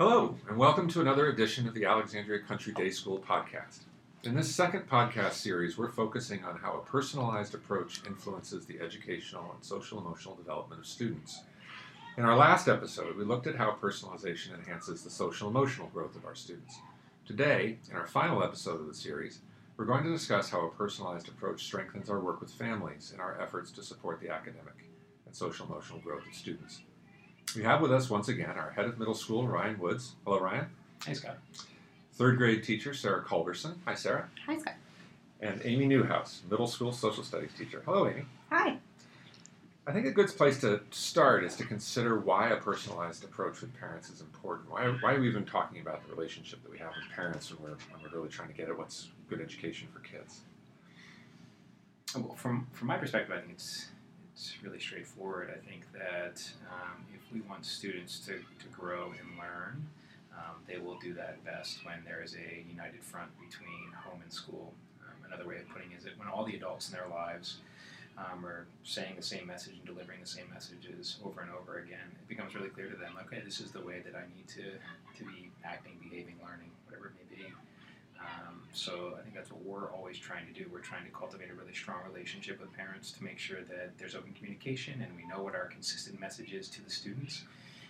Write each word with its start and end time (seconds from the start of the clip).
Hello, 0.00 0.34
and 0.48 0.56
welcome 0.56 0.88
to 0.88 1.02
another 1.02 1.28
edition 1.28 1.68
of 1.68 1.74
the 1.74 1.84
Alexandria 1.84 2.40
Country 2.40 2.72
Day 2.72 2.88
School 2.88 3.18
podcast. 3.18 3.80
In 4.22 4.34
this 4.34 4.54
second 4.54 4.88
podcast 4.88 5.32
series, 5.32 5.76
we're 5.76 5.90
focusing 5.90 6.42
on 6.42 6.56
how 6.56 6.78
a 6.78 6.90
personalized 6.90 7.54
approach 7.54 8.00
influences 8.06 8.64
the 8.64 8.80
educational 8.80 9.52
and 9.52 9.62
social 9.62 9.98
emotional 9.98 10.34
development 10.36 10.80
of 10.80 10.86
students. 10.86 11.42
In 12.16 12.24
our 12.24 12.34
last 12.34 12.66
episode, 12.66 13.14
we 13.14 13.24
looked 13.26 13.46
at 13.46 13.56
how 13.56 13.72
personalization 13.72 14.54
enhances 14.54 15.02
the 15.02 15.10
social 15.10 15.50
emotional 15.50 15.88
growth 15.88 16.16
of 16.16 16.24
our 16.24 16.34
students. 16.34 16.78
Today, 17.26 17.76
in 17.90 17.94
our 17.94 18.06
final 18.06 18.42
episode 18.42 18.80
of 18.80 18.86
the 18.86 18.94
series, 18.94 19.40
we're 19.76 19.84
going 19.84 20.04
to 20.04 20.10
discuss 20.10 20.48
how 20.48 20.64
a 20.64 20.70
personalized 20.70 21.28
approach 21.28 21.64
strengthens 21.64 22.08
our 22.08 22.20
work 22.20 22.40
with 22.40 22.50
families 22.50 23.12
in 23.14 23.20
our 23.20 23.38
efforts 23.38 23.70
to 23.72 23.82
support 23.82 24.18
the 24.18 24.30
academic 24.30 24.88
and 25.26 25.36
social 25.36 25.66
emotional 25.66 26.00
growth 26.00 26.26
of 26.26 26.34
students. 26.34 26.80
We 27.56 27.64
have 27.64 27.80
with 27.80 27.92
us 27.92 28.08
once 28.08 28.28
again 28.28 28.50
our 28.56 28.70
head 28.70 28.84
of 28.84 28.98
middle 28.98 29.14
school, 29.14 29.46
Ryan 29.48 29.78
Woods. 29.78 30.12
Hello, 30.24 30.38
Ryan. 30.38 30.66
Hey, 31.04 31.14
Scott. 31.14 31.38
Third 32.12 32.38
grade 32.38 32.62
teacher, 32.62 32.94
Sarah 32.94 33.24
Culberson. 33.24 33.74
Hi, 33.86 33.94
Sarah. 33.94 34.28
Hi, 34.46 34.56
Scott. 34.56 34.74
And 35.40 35.60
Amy 35.64 35.86
Newhouse, 35.86 36.42
middle 36.48 36.68
school 36.68 36.92
social 36.92 37.24
studies 37.24 37.50
teacher. 37.58 37.82
Hello, 37.84 38.06
Amy. 38.06 38.22
Hi. 38.50 38.76
I 39.86 39.92
think 39.92 40.06
a 40.06 40.12
good 40.12 40.28
place 40.28 40.60
to 40.60 40.82
start 40.90 41.42
is 41.42 41.56
to 41.56 41.64
consider 41.64 42.20
why 42.20 42.50
a 42.50 42.56
personalized 42.56 43.24
approach 43.24 43.60
with 43.62 43.74
parents 43.80 44.10
is 44.10 44.20
important. 44.20 44.70
Why, 44.70 44.86
why 45.00 45.14
are 45.14 45.20
we 45.20 45.28
even 45.28 45.44
talking 45.44 45.80
about 45.80 46.06
the 46.06 46.14
relationship 46.14 46.62
that 46.62 46.70
we 46.70 46.78
have 46.78 46.92
with 46.94 47.10
parents 47.16 47.50
when 47.50 47.62
we're, 47.70 47.78
when 47.90 48.02
we're 48.02 48.16
really 48.16 48.28
trying 48.28 48.48
to 48.48 48.54
get 48.54 48.68
at 48.68 48.78
what's 48.78 49.08
good 49.28 49.40
education 49.40 49.88
for 49.92 49.98
kids? 50.00 50.42
Well, 52.14 52.34
from 52.34 52.66
from 52.72 52.88
my 52.88 52.96
perspective, 52.96 53.34
I 53.36 53.40
think 53.40 53.52
it's 53.52 53.88
it's 54.40 54.56
really 54.64 54.80
straightforward. 54.80 55.52
I 55.52 55.60
think 55.68 55.84
that 55.92 56.40
um, 56.72 57.04
if 57.12 57.20
we 57.30 57.42
want 57.42 57.66
students 57.66 58.18
to, 58.20 58.32
to 58.32 58.68
grow 58.72 59.12
and 59.12 59.36
learn, 59.36 59.84
um, 60.32 60.56
they 60.66 60.78
will 60.78 60.98
do 60.98 61.12
that 61.12 61.44
best 61.44 61.84
when 61.84 62.00
there 62.06 62.22
is 62.24 62.34
a 62.34 62.64
united 62.66 63.04
front 63.04 63.28
between 63.36 63.92
home 63.92 64.20
and 64.22 64.32
school. 64.32 64.72
Um, 65.04 65.28
another 65.28 65.46
way 65.46 65.56
of 65.56 65.68
putting 65.68 65.92
it 65.92 65.98
is 65.98 66.04
that 66.04 66.18
when 66.18 66.28
all 66.28 66.44
the 66.44 66.56
adults 66.56 66.88
in 66.88 66.96
their 66.96 67.08
lives 67.08 67.58
um, 68.16 68.46
are 68.46 68.64
saying 68.82 69.12
the 69.16 69.22
same 69.22 69.46
message 69.46 69.74
and 69.76 69.84
delivering 69.84 70.20
the 70.20 70.26
same 70.26 70.48
messages 70.48 71.18
over 71.22 71.42
and 71.42 71.50
over 71.52 71.78
again, 71.78 72.08
it 72.08 72.26
becomes 72.26 72.54
really 72.54 72.70
clear 72.70 72.88
to 72.88 72.96
them, 72.96 73.12
okay, 73.26 73.42
this 73.44 73.60
is 73.60 73.72
the 73.72 73.84
way 73.84 74.00
that 74.00 74.16
I 74.16 74.24
need 74.34 74.48
to, 74.56 74.72
to 75.20 75.22
be 75.28 75.50
acting, 75.64 76.00
behaving, 76.00 76.40
learning, 76.40 76.72
whatever 76.88 77.12
it 77.12 77.14
may 77.20 77.28
be. 77.36 77.44
Um, 78.20 78.60
so 78.72 79.14
I 79.18 79.22
think 79.22 79.34
that's 79.34 79.50
what 79.50 79.62
we're 79.62 79.90
always 79.90 80.18
trying 80.18 80.46
to 80.46 80.52
do. 80.52 80.68
We're 80.72 80.80
trying 80.80 81.04
to 81.04 81.10
cultivate 81.10 81.50
a 81.50 81.54
really 81.54 81.72
strong 81.72 81.98
relationship 82.12 82.60
with 82.60 82.72
parents 82.76 83.12
to 83.12 83.24
make 83.24 83.38
sure 83.38 83.62
that 83.62 83.96
there's 83.98 84.14
open 84.14 84.32
communication 84.34 85.00
and 85.02 85.16
we 85.16 85.26
know 85.26 85.42
what 85.42 85.54
our 85.54 85.66
consistent 85.66 86.20
message 86.20 86.52
is 86.52 86.68
to 86.70 86.84
the 86.84 86.90
students. 86.90 87.44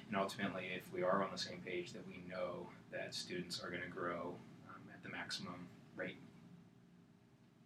And 0.08 0.16
ultimately, 0.16 0.66
if 0.74 0.82
we 0.92 1.02
are 1.02 1.22
on 1.22 1.30
the 1.32 1.38
same 1.38 1.60
page, 1.64 1.92
that 1.92 2.06
we 2.06 2.22
know 2.28 2.66
that 2.92 3.14
students 3.14 3.60
are 3.62 3.70
going 3.70 3.82
to 3.82 3.88
grow 3.88 4.34
um, 4.68 4.80
at 4.92 5.02
the 5.02 5.08
maximum 5.08 5.68
rate. 5.96 6.16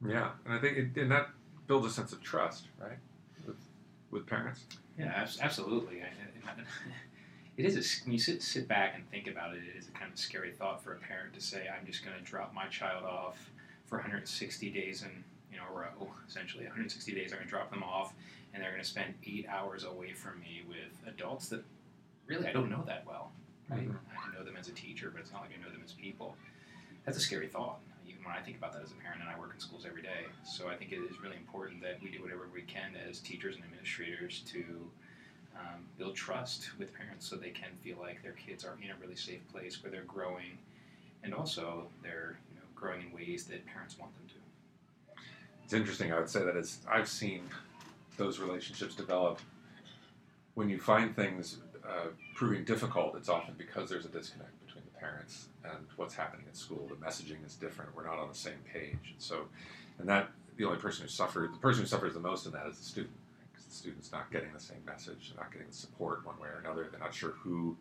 Yeah, 0.06 0.32
and 0.44 0.54
I 0.54 0.58
think 0.58 0.76
it, 0.76 1.00
and 1.00 1.10
that 1.10 1.28
builds 1.66 1.86
a 1.86 1.90
sense 1.90 2.12
of 2.12 2.22
trust, 2.22 2.64
right, 2.78 2.98
with 3.46 3.56
with 4.10 4.26
parents. 4.26 4.64
Yeah, 4.98 5.06
abs- 5.06 5.40
absolutely. 5.40 6.02
I, 6.02 6.50
I, 6.50 6.52
it 7.56 7.64
is 7.64 7.76
a, 7.76 8.04
when 8.04 8.12
you 8.12 8.18
sit 8.18 8.42
sit 8.42 8.66
back 8.66 8.94
and 8.94 9.08
think 9.10 9.26
about 9.28 9.54
it, 9.54 9.62
it 9.74 9.78
is 9.78 9.88
a 9.88 9.92
kind 9.92 10.12
of 10.12 10.18
scary 10.18 10.50
thought 10.52 10.82
for 10.82 10.92
a 10.92 10.96
parent 10.96 11.34
to 11.34 11.40
say, 11.40 11.68
"I'm 11.68 11.86
just 11.86 12.04
going 12.04 12.16
to 12.16 12.22
drop 12.22 12.52
my 12.52 12.66
child 12.66 13.04
off 13.04 13.50
for 13.86 13.96
160 13.98 14.70
days 14.70 15.02
in 15.02 15.24
you 15.52 15.58
know 15.58 15.64
a 15.70 15.78
row. 15.78 16.10
Essentially, 16.28 16.64
160 16.64 17.14
days, 17.14 17.32
I'm 17.32 17.38
going 17.38 17.46
to 17.46 17.50
drop 17.50 17.70
them 17.70 17.82
off, 17.82 18.12
and 18.52 18.62
they're 18.62 18.70
going 18.70 18.82
to 18.82 18.88
spend 18.88 19.14
eight 19.24 19.46
hours 19.48 19.84
away 19.84 20.12
from 20.12 20.40
me 20.40 20.62
with 20.68 21.08
adults 21.08 21.48
that 21.50 21.62
really 22.26 22.46
I 22.48 22.52
don't 22.52 22.70
know 22.70 22.82
that 22.86 23.04
well. 23.06 23.30
Right? 23.70 23.88
Mhm. 23.88 23.96
I 24.12 24.36
know 24.36 24.44
them 24.44 24.56
as 24.56 24.68
a 24.68 24.72
teacher, 24.72 25.10
but 25.10 25.20
it's 25.20 25.32
not 25.32 25.42
like 25.42 25.50
I 25.58 25.62
know 25.62 25.70
them 25.70 25.82
as 25.84 25.92
people. 25.92 26.36
That's 27.04 27.16
a 27.18 27.20
scary 27.20 27.48
thought. 27.48 27.78
Even 28.08 28.24
when 28.24 28.34
I 28.34 28.40
think 28.40 28.56
about 28.58 28.72
that 28.72 28.82
as 28.82 28.90
a 28.90 28.94
parent, 28.94 29.20
and 29.20 29.30
I 29.30 29.38
work 29.38 29.52
in 29.54 29.60
schools 29.60 29.84
every 29.86 30.02
day, 30.02 30.26
so 30.44 30.68
I 30.68 30.76
think 30.76 30.92
it 30.92 30.98
is 30.98 31.20
really 31.20 31.36
important 31.36 31.80
that 31.82 32.02
we 32.02 32.10
do 32.10 32.20
whatever 32.22 32.48
we 32.52 32.62
can 32.62 32.92
as 33.08 33.20
teachers 33.20 33.54
and 33.56 33.64
administrators 33.64 34.42
to 34.52 34.90
um, 35.56 35.84
build 35.98 36.14
trust 36.14 36.70
with 36.78 36.94
parents 36.94 37.28
so 37.28 37.36
they 37.36 37.50
can 37.50 37.70
feel 37.82 37.96
like 38.00 38.22
their 38.22 38.32
kids 38.32 38.64
are 38.64 38.76
in 38.82 38.90
a 38.90 38.94
really 39.00 39.16
safe 39.16 39.40
place 39.52 39.82
where 39.82 39.90
they're 39.90 40.02
growing 40.02 40.58
and 41.22 41.34
also 41.34 41.86
they're 42.02 42.38
you 42.50 42.56
know, 42.56 42.66
growing 42.74 43.02
in 43.02 43.12
ways 43.12 43.44
that 43.44 43.64
parents 43.66 43.98
want 43.98 44.12
them 44.16 44.26
to. 44.28 45.22
It's 45.64 45.72
interesting. 45.72 46.12
I 46.12 46.18
would 46.18 46.28
say 46.28 46.44
that 46.44 46.56
as 46.56 46.78
I've 46.88 47.08
seen 47.08 47.42
those 48.16 48.38
relationships 48.38 48.94
develop, 48.94 49.40
when 50.54 50.68
you 50.68 50.78
find 50.78 51.16
things 51.16 51.58
uh, 51.88 52.08
proving 52.34 52.64
difficult, 52.64 53.16
it's 53.16 53.28
often 53.28 53.54
because 53.56 53.88
there's 53.88 54.04
a 54.04 54.08
disconnect 54.08 54.52
between 54.66 54.84
the 54.84 54.98
parents 54.98 55.46
and 55.64 55.86
what's 55.96 56.14
happening 56.14 56.44
at 56.48 56.56
school. 56.56 56.88
The 56.88 56.96
messaging 56.96 57.44
is 57.46 57.54
different. 57.54 57.94
We're 57.96 58.06
not 58.06 58.18
on 58.18 58.28
the 58.28 58.34
same 58.34 58.58
page, 58.72 58.92
and 59.12 59.18
so, 59.18 59.46
and 59.98 60.08
that 60.08 60.30
the 60.56 60.64
only 60.64 60.78
person 60.78 61.02
who 61.02 61.08
suffers, 61.08 61.50
the 61.50 61.58
person 61.58 61.82
who 61.82 61.88
suffers 61.88 62.14
the 62.14 62.20
most 62.20 62.46
in 62.46 62.52
that 62.52 62.66
is 62.66 62.78
the 62.78 62.84
student, 62.84 63.14
student's 63.74 64.12
not 64.12 64.30
getting 64.30 64.52
the 64.52 64.60
same 64.60 64.82
message, 64.86 65.32
not 65.36 65.52
getting 65.52 65.70
support 65.70 66.24
one 66.24 66.38
way 66.38 66.48
or 66.48 66.60
another. 66.60 66.88
They're 66.90 67.00
not 67.00 67.14
sure 67.14 67.30
who 67.30 67.76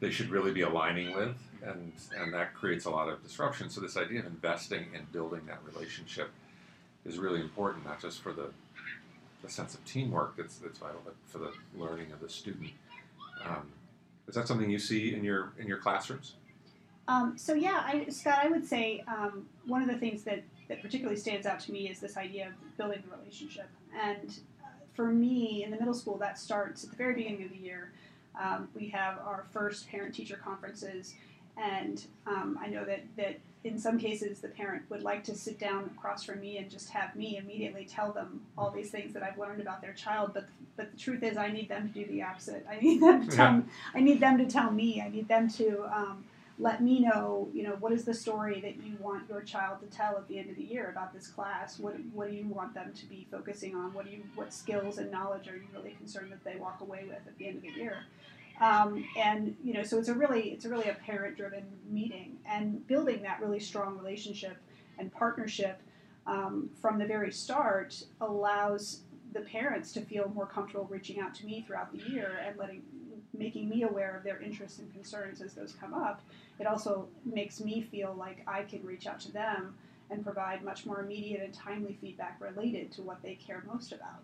they 0.00 0.10
should 0.10 0.28
really 0.28 0.52
be 0.52 0.62
aligning 0.62 1.14
with, 1.14 1.36
and 1.62 1.92
and 2.16 2.32
that 2.34 2.54
creates 2.54 2.84
a 2.84 2.90
lot 2.90 3.08
of 3.08 3.22
disruption. 3.22 3.70
So 3.70 3.80
this 3.80 3.96
idea 3.96 4.20
of 4.20 4.26
investing 4.26 4.86
in 4.94 5.06
building 5.12 5.42
that 5.46 5.60
relationship 5.64 6.30
is 7.04 7.18
really 7.18 7.40
important, 7.40 7.84
not 7.84 8.00
just 8.00 8.20
for 8.20 8.32
the 8.32 8.50
the 9.42 9.48
sense 9.48 9.74
of 9.74 9.84
teamwork 9.84 10.36
that's 10.36 10.58
that's 10.58 10.78
vital, 10.78 11.00
but 11.04 11.14
for 11.26 11.38
the 11.38 11.52
learning 11.76 12.12
of 12.12 12.20
the 12.20 12.28
student. 12.28 12.70
Um, 13.44 13.72
is 14.28 14.34
that 14.34 14.48
something 14.48 14.68
you 14.68 14.78
see 14.78 15.14
in 15.14 15.24
your 15.24 15.52
in 15.58 15.66
your 15.66 15.78
classrooms? 15.78 16.34
Um, 17.08 17.38
so 17.38 17.54
yeah, 17.54 17.82
I, 17.84 18.06
Scott, 18.08 18.40
I 18.42 18.48
would 18.48 18.66
say 18.66 19.04
um, 19.06 19.46
one 19.64 19.82
of 19.82 19.88
the 19.88 19.96
things 19.96 20.24
that, 20.24 20.42
that 20.68 20.82
particularly 20.82 21.18
stands 21.18 21.46
out 21.46 21.60
to 21.60 21.72
me 21.72 21.88
is 21.88 22.00
this 22.00 22.16
idea 22.16 22.48
of 22.48 22.76
building 22.76 23.02
the 23.08 23.16
relationship. 23.16 23.68
And 23.96 24.36
for 24.96 25.06
me, 25.06 25.62
in 25.62 25.70
the 25.70 25.76
middle 25.76 25.94
school, 25.94 26.16
that 26.18 26.38
starts 26.38 26.82
at 26.84 26.90
the 26.90 26.96
very 26.96 27.14
beginning 27.14 27.44
of 27.44 27.50
the 27.50 27.58
year. 27.58 27.92
Um, 28.40 28.68
we 28.74 28.88
have 28.88 29.18
our 29.18 29.44
first 29.52 29.88
parent-teacher 29.88 30.40
conferences, 30.42 31.14
and 31.56 32.04
um, 32.26 32.58
I 32.60 32.66
know 32.68 32.84
that, 32.84 33.04
that 33.16 33.38
in 33.64 33.78
some 33.78 33.98
cases 33.98 34.40
the 34.40 34.48
parent 34.48 34.82
would 34.90 35.02
like 35.02 35.24
to 35.24 35.34
sit 35.34 35.58
down 35.58 35.90
across 35.96 36.22
from 36.24 36.40
me 36.40 36.58
and 36.58 36.70
just 36.70 36.90
have 36.90 37.16
me 37.16 37.36
immediately 37.36 37.84
tell 37.84 38.12
them 38.12 38.42
all 38.56 38.70
these 38.70 38.90
things 38.90 39.12
that 39.14 39.22
I've 39.22 39.38
learned 39.38 39.60
about 39.60 39.80
their 39.80 39.92
child. 39.92 40.32
But 40.34 40.46
but 40.76 40.92
the 40.92 40.98
truth 40.98 41.22
is, 41.22 41.38
I 41.38 41.50
need 41.50 41.70
them 41.70 41.88
to 41.88 41.94
do 41.94 42.06
the 42.06 42.22
opposite. 42.22 42.66
I 42.70 42.78
need 42.78 43.00
them 43.00 43.26
to 43.26 43.34
tell 43.34 43.54
Yeah. 43.54 43.62
I 43.94 44.00
need 44.00 44.20
them 44.20 44.38
to 44.38 44.46
tell 44.46 44.70
me. 44.70 45.00
I 45.00 45.08
need 45.08 45.28
them 45.28 45.48
to 45.52 45.84
um, 45.84 46.24
let 46.58 46.82
me 46.82 47.00
know, 47.00 47.48
you 47.52 47.62
know, 47.62 47.76
what 47.80 47.92
is 47.92 48.04
the 48.04 48.14
story 48.14 48.60
that 48.60 48.82
you 48.82 48.96
want 48.98 49.28
your 49.28 49.42
child 49.42 49.80
to 49.80 49.86
tell 49.94 50.16
at 50.16 50.26
the 50.26 50.38
end 50.38 50.48
of 50.48 50.56
the 50.56 50.64
year 50.64 50.88
about 50.88 51.12
this 51.12 51.26
class? 51.26 51.78
What, 51.78 51.96
what 52.12 52.30
do 52.30 52.34
you 52.34 52.46
want 52.46 52.72
them 52.72 52.92
to 52.94 53.06
be 53.06 53.26
focusing 53.30 53.74
on? 53.74 53.92
What 53.92 54.06
do 54.06 54.10
you, 54.10 54.22
what 54.34 54.54
skills 54.54 54.98
and 54.98 55.10
knowledge 55.10 55.48
are 55.48 55.56
you 55.56 55.66
really 55.74 55.90
concerned 55.90 56.32
that 56.32 56.42
they 56.44 56.58
walk 56.58 56.80
away 56.80 57.04
with 57.06 57.26
at 57.26 57.36
the 57.38 57.48
end 57.48 57.56
of 57.56 57.62
the 57.62 57.80
year? 57.80 57.98
Um, 58.60 59.04
and 59.18 59.54
you 59.62 59.74
know, 59.74 59.82
so 59.82 59.98
it's 59.98 60.08
a 60.08 60.14
really, 60.14 60.50
it's 60.50 60.64
a 60.64 60.70
really 60.70 60.88
a 60.88 60.94
parent-driven 60.94 61.64
meeting, 61.90 62.38
and 62.48 62.86
building 62.86 63.22
that 63.22 63.40
really 63.40 63.60
strong 63.60 63.98
relationship 63.98 64.56
and 64.98 65.12
partnership 65.12 65.82
um, 66.26 66.70
from 66.80 66.98
the 66.98 67.04
very 67.04 67.30
start 67.30 68.02
allows 68.22 69.00
the 69.34 69.40
parents 69.40 69.92
to 69.92 70.00
feel 70.00 70.32
more 70.34 70.46
comfortable 70.46 70.86
reaching 70.90 71.20
out 71.20 71.34
to 71.34 71.44
me 71.44 71.64
throughout 71.66 71.92
the 71.92 71.98
year 72.10 72.40
and 72.46 72.56
letting 72.56 72.82
making 73.38 73.68
me 73.68 73.82
aware 73.82 74.16
of 74.16 74.24
their 74.24 74.40
interests 74.40 74.78
and 74.78 74.92
concerns 74.92 75.40
as 75.40 75.54
those 75.54 75.74
come 75.80 75.94
up. 75.94 76.20
It 76.58 76.66
also 76.66 77.08
makes 77.24 77.60
me 77.60 77.82
feel 77.82 78.14
like 78.18 78.42
I 78.46 78.62
can 78.62 78.84
reach 78.84 79.06
out 79.06 79.20
to 79.20 79.32
them 79.32 79.74
and 80.10 80.22
provide 80.22 80.64
much 80.64 80.86
more 80.86 81.00
immediate 81.00 81.42
and 81.42 81.52
timely 81.52 81.96
feedback 82.00 82.40
related 82.40 82.92
to 82.92 83.02
what 83.02 83.22
they 83.22 83.34
care 83.34 83.62
most 83.66 83.92
about. 83.92 84.22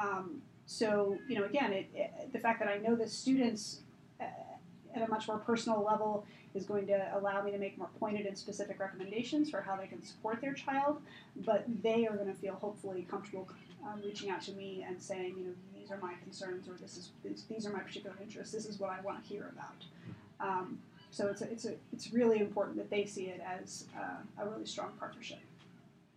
Um, 0.00 0.42
so, 0.66 1.18
you 1.28 1.38
know, 1.38 1.44
again, 1.44 1.72
it, 1.72 1.88
it, 1.94 2.32
the 2.32 2.38
fact 2.38 2.60
that 2.60 2.68
I 2.68 2.78
know 2.78 2.94
the 2.94 3.08
students 3.08 3.80
uh, 4.20 4.24
at 4.94 5.02
a 5.02 5.10
much 5.10 5.28
more 5.28 5.38
personal 5.38 5.82
level 5.82 6.24
is 6.54 6.64
going 6.64 6.86
to 6.86 7.10
allow 7.14 7.42
me 7.42 7.50
to 7.50 7.58
make 7.58 7.76
more 7.76 7.90
pointed 8.00 8.26
and 8.26 8.36
specific 8.36 8.80
recommendations 8.80 9.50
for 9.50 9.60
how 9.60 9.76
they 9.76 9.86
can 9.86 10.02
support 10.02 10.40
their 10.40 10.54
child, 10.54 11.00
but 11.44 11.64
they 11.82 12.06
are 12.06 12.16
going 12.16 12.28
to 12.28 12.34
feel 12.34 12.54
hopefully 12.54 13.06
comfortable 13.10 13.48
um, 13.84 14.00
reaching 14.04 14.30
out 14.30 14.40
to 14.42 14.52
me 14.52 14.84
and 14.86 15.00
saying, 15.00 15.34
you 15.38 15.44
know, 15.44 15.52
these 15.86 15.92
are 15.92 16.00
my 16.02 16.14
concerns 16.22 16.68
or 16.68 16.72
this 16.80 16.96
is 16.96 17.10
these, 17.22 17.44
these 17.48 17.66
are 17.66 17.72
my 17.72 17.78
particular 17.78 18.16
interests. 18.20 18.52
This 18.52 18.66
is 18.66 18.80
what 18.80 18.90
I 18.90 19.00
want 19.02 19.22
to 19.22 19.28
hear 19.28 19.52
about. 19.52 20.48
Um, 20.48 20.78
so 21.10 21.28
it's 21.28 21.42
a, 21.42 21.50
it's 21.50 21.64
a, 21.64 21.74
it's 21.92 22.12
really 22.12 22.40
important 22.40 22.76
that 22.76 22.90
they 22.90 23.04
see 23.04 23.26
it 23.26 23.40
as 23.40 23.84
uh, 23.96 24.42
a 24.42 24.48
really 24.48 24.66
strong 24.66 24.90
partnership. 24.98 25.38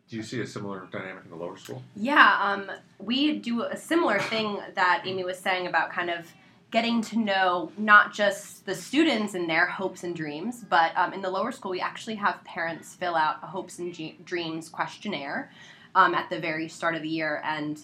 Do 0.10 0.16
you 0.16 0.24
see 0.24 0.42
a 0.42 0.48
similar 0.48 0.88
dynamic 0.92 1.26
in 1.26 1.30
the 1.30 1.38
lower 1.38 1.56
school? 1.56 1.84
Yeah, 1.96 2.40
um, 2.42 2.72
we 2.98 3.38
do 3.38 3.62
a 3.62 3.78
similar 3.78 4.20
thing 4.20 4.60
that 4.74 5.04
Amy 5.06 5.24
was 5.24 5.38
saying 5.38 5.68
about 5.68 5.92
kind 5.92 6.10
of 6.10 6.26
getting 6.72 7.02
to 7.02 7.20
know 7.20 7.72
not 7.78 8.12
just 8.12 8.66
the 8.66 8.74
students 8.74 9.36
and 9.36 9.48
their 9.48 9.68
hopes 9.68 10.04
and 10.04 10.16
dreams, 10.16 10.66
but 10.68 10.98
um, 10.98 11.14
in 11.14 11.22
the 11.22 11.30
lower 11.30 11.52
school, 11.52 11.72
we 11.72 11.80
actually 11.80 12.16
have 12.16 12.44
parents 12.44 12.96
fill 12.96 13.16
out 13.16 13.38
a 13.44 13.46
hopes 13.46 13.78
and 13.78 13.94
G- 13.94 14.18
dreams 14.26 14.68
questionnaire 14.68 15.52
um, 15.94 16.16
at 16.16 16.30
the 16.32 16.40
very 16.40 16.68
start 16.68 16.96
of 16.96 17.04
the 17.04 17.10
year. 17.10 17.42
And 17.46 17.80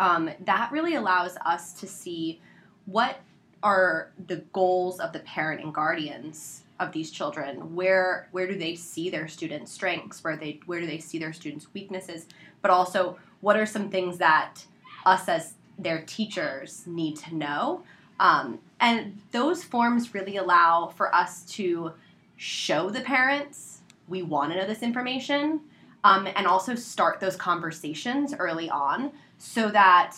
um, 0.00 0.30
that 0.44 0.70
really 0.72 0.94
allows 0.94 1.36
us 1.44 1.72
to 1.74 1.86
see 1.86 2.40
what 2.86 3.20
are 3.62 4.10
the 4.26 4.36
goals 4.52 5.00
of 5.00 5.12
the 5.12 5.20
parent 5.20 5.62
and 5.62 5.74
guardians 5.74 6.64
of 6.80 6.92
these 6.92 7.10
children? 7.10 7.74
Where 7.74 8.28
where 8.32 8.46
do 8.46 8.58
they 8.58 8.74
see 8.74 9.10
their 9.10 9.28
students' 9.28 9.72
strengths? 9.72 10.22
Where 10.22 10.36
they 10.36 10.60
where 10.66 10.80
do 10.80 10.86
they 10.86 10.98
see 10.98 11.18
their 11.18 11.32
students' 11.32 11.72
weaknesses? 11.72 12.26
But 12.62 12.70
also, 12.70 13.18
what 13.40 13.56
are 13.56 13.66
some 13.66 13.90
things 13.90 14.18
that 14.18 14.64
us 15.06 15.28
as 15.28 15.54
their 15.78 16.02
teachers 16.02 16.84
need 16.86 17.16
to 17.16 17.34
know? 17.34 17.82
Um, 18.20 18.60
and 18.80 19.20
those 19.32 19.64
forms 19.64 20.14
really 20.14 20.36
allow 20.36 20.86
for 20.86 21.14
us 21.14 21.42
to 21.52 21.92
show 22.36 22.90
the 22.90 23.00
parents 23.00 23.80
we 24.08 24.22
want 24.22 24.52
to 24.52 24.58
know 24.58 24.66
this 24.66 24.82
information 24.82 25.60
um, 26.04 26.28
and 26.36 26.46
also 26.46 26.74
start 26.74 27.20
those 27.20 27.36
conversations 27.36 28.34
early 28.34 28.68
on 28.68 29.10
so 29.38 29.68
that 29.68 30.16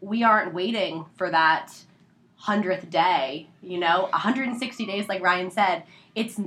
we 0.00 0.22
aren't 0.22 0.54
waiting 0.54 1.04
for 1.16 1.30
that 1.30 1.72
hundredth 2.36 2.90
day. 2.90 3.48
You 3.62 3.78
know, 3.78 4.08
160 4.10 4.86
days, 4.86 5.08
like 5.08 5.22
Ryan 5.22 5.50
said, 5.50 5.84
it's 6.14 6.40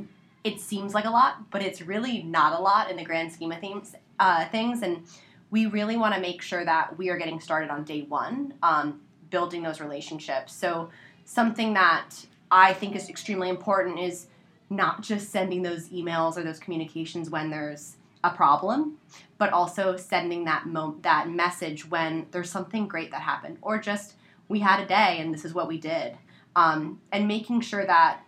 it 0.44 0.60
seems 0.60 0.94
like 0.94 1.06
a 1.06 1.10
lot, 1.10 1.51
but 1.51 1.62
it's 1.62 1.81
really 1.81 2.24
not 2.24 2.57
a 2.57 2.62
lot 2.62 2.89
in 2.89 2.98
the 2.98 3.04
grand 3.04 3.31
scheme 3.31 3.51
of 3.51 3.60
things. 3.60 3.95
Uh, 4.19 4.45
things, 4.50 4.81
and 4.81 5.04
we 5.50 5.66
really 5.66 5.95
want 5.95 6.13
to 6.13 6.19
make 6.19 6.42
sure 6.42 6.66
that 6.66 6.98
we 6.98 7.10
are 7.10 7.18
getting 7.18 7.39
started 7.39 7.69
on 7.69 7.83
day 7.86 8.01
one, 8.01 8.54
um, 8.62 9.00
building 9.30 9.63
those 9.63 9.80
relationships. 9.80 10.54
So 10.54 10.89
something 11.24 11.74
that 11.74 12.10
I 12.51 12.74
think 12.74 12.95
is 12.95 13.10
extremely 13.10 13.50
important 13.50 14.00
is 14.00 14.27
not 14.69 15.01
just 15.01 15.30
sending 15.30 15.62
those 15.62 15.89
emails 15.89 16.38
or 16.38 16.44
those 16.44 16.60
communications 16.60 17.30
when 17.30 17.50
there's 17.50 17.95
a 18.24 18.30
problem, 18.31 18.98
but 19.38 19.54
also 19.54 19.95
sending 19.95 20.45
that 20.45 20.66
mo- 20.66 20.98
that 21.01 21.30
message 21.30 21.89
when 21.89 22.27
there's 22.31 22.50
something 22.50 22.88
great 22.88 23.12
that 23.12 23.21
happened, 23.21 23.57
or 23.62 23.77
just 23.80 24.16
we 24.48 24.60
had 24.60 24.80
a 24.80 24.86
day 24.86 25.18
and 25.19 25.33
this 25.33 25.45
is 25.45 25.54
what 25.54 25.68
we 25.68 25.77
did, 25.77 26.18
um, 26.56 27.00
and 27.12 27.27
making 27.27 27.62
sure 27.62 27.86
that 27.86 28.21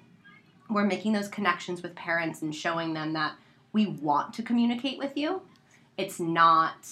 we're 0.69 0.85
making 0.85 1.11
those 1.11 1.27
connections 1.27 1.81
with 1.81 1.93
parents 1.95 2.41
and 2.41 2.55
showing 2.55 2.93
them 2.93 3.13
that 3.13 3.33
we 3.73 3.87
want 3.87 4.33
to 4.33 4.43
communicate 4.43 4.97
with 4.97 5.17
you. 5.17 5.41
It's 5.97 6.19
not 6.19 6.87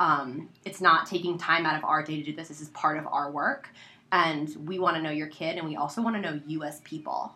um, 0.00 0.48
it's 0.64 0.80
not 0.80 1.06
taking 1.06 1.36
time 1.38 1.66
out 1.66 1.76
of 1.76 1.84
our 1.84 2.02
day 2.02 2.16
to 2.16 2.22
do 2.22 2.34
this. 2.34 2.48
This 2.48 2.60
is 2.60 2.68
part 2.70 2.98
of 2.98 3.06
our 3.08 3.30
work, 3.30 3.68
and 4.12 4.48
we 4.66 4.78
want 4.78 4.96
to 4.96 5.02
know 5.02 5.10
your 5.10 5.26
kid, 5.26 5.58
and 5.58 5.68
we 5.68 5.76
also 5.76 6.00
want 6.00 6.16
to 6.16 6.22
know 6.22 6.40
you 6.46 6.62
as 6.62 6.80
people. 6.80 7.34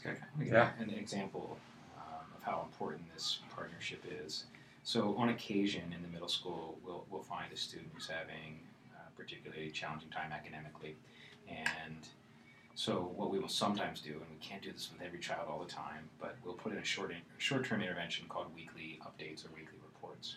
Okay. 0.00 0.16
Yeah. 0.42 0.70
An 0.78 0.90
example 0.90 1.50
of 1.52 1.67
how 2.48 2.62
important 2.64 3.02
this 3.12 3.40
partnership 3.54 4.02
is. 4.24 4.44
So, 4.82 5.14
on 5.18 5.28
occasion 5.28 5.92
in 5.94 6.02
the 6.02 6.08
middle 6.08 6.28
school, 6.28 6.78
we'll, 6.84 7.04
we'll 7.10 7.22
find 7.22 7.52
a 7.52 7.56
student 7.56 7.90
who's 7.94 8.08
having 8.08 8.60
a 8.96 9.10
particularly 9.20 9.70
challenging 9.70 10.08
time 10.08 10.32
academically. 10.32 10.96
And 11.48 12.08
so, 12.74 13.12
what 13.14 13.30
we 13.30 13.38
will 13.38 13.48
sometimes 13.48 14.00
do, 14.00 14.12
and 14.12 14.30
we 14.30 14.38
can't 14.40 14.62
do 14.62 14.72
this 14.72 14.88
with 14.90 15.06
every 15.06 15.18
child 15.18 15.48
all 15.50 15.58
the 15.58 15.70
time, 15.70 16.08
but 16.20 16.36
we'll 16.44 16.54
put 16.54 16.72
in 16.72 16.78
a 16.78 16.84
short 16.84 17.12
short 17.36 17.66
term 17.66 17.82
intervention 17.82 18.26
called 18.28 18.46
weekly 18.54 18.98
updates 19.02 19.44
or 19.44 19.48
weekly 19.54 19.78
reports. 19.84 20.36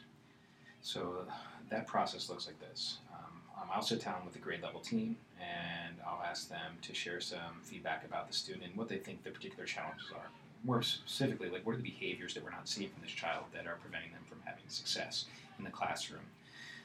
So, 0.82 1.26
that 1.70 1.88
process 1.88 2.30
looks 2.30 2.46
like 2.46 2.60
this. 2.60 2.98
Um, 3.14 3.70
I'll 3.74 3.82
sit 3.82 4.04
down 4.04 4.26
with 4.26 4.34
the 4.34 4.40
grade 4.40 4.62
level 4.62 4.82
team 4.82 5.16
and 5.40 5.96
I'll 6.06 6.24
ask 6.24 6.50
them 6.50 6.78
to 6.82 6.94
share 6.94 7.22
some 7.22 7.62
feedback 7.64 8.04
about 8.06 8.28
the 8.28 8.34
student 8.34 8.66
and 8.66 8.76
what 8.76 8.90
they 8.90 8.98
think 8.98 9.24
the 9.24 9.30
particular 9.30 9.66
challenges 9.66 10.12
are. 10.14 10.28
More 10.64 10.82
specifically, 10.82 11.50
like 11.50 11.66
what 11.66 11.74
are 11.74 11.78
the 11.78 11.84
behaviors 11.84 12.34
that 12.36 12.44
we're 12.44 12.52
not 12.52 12.68
seeing 12.68 12.90
from 12.90 13.02
this 13.02 13.12
child 13.12 13.46
that 13.54 13.66
are 13.66 13.78
preventing 13.82 14.12
them 14.12 14.22
from 14.30 14.40
having 14.46 14.64
success 14.68 15.26
in 15.58 15.64
the 15.66 15.72
classroom. 15.72 16.22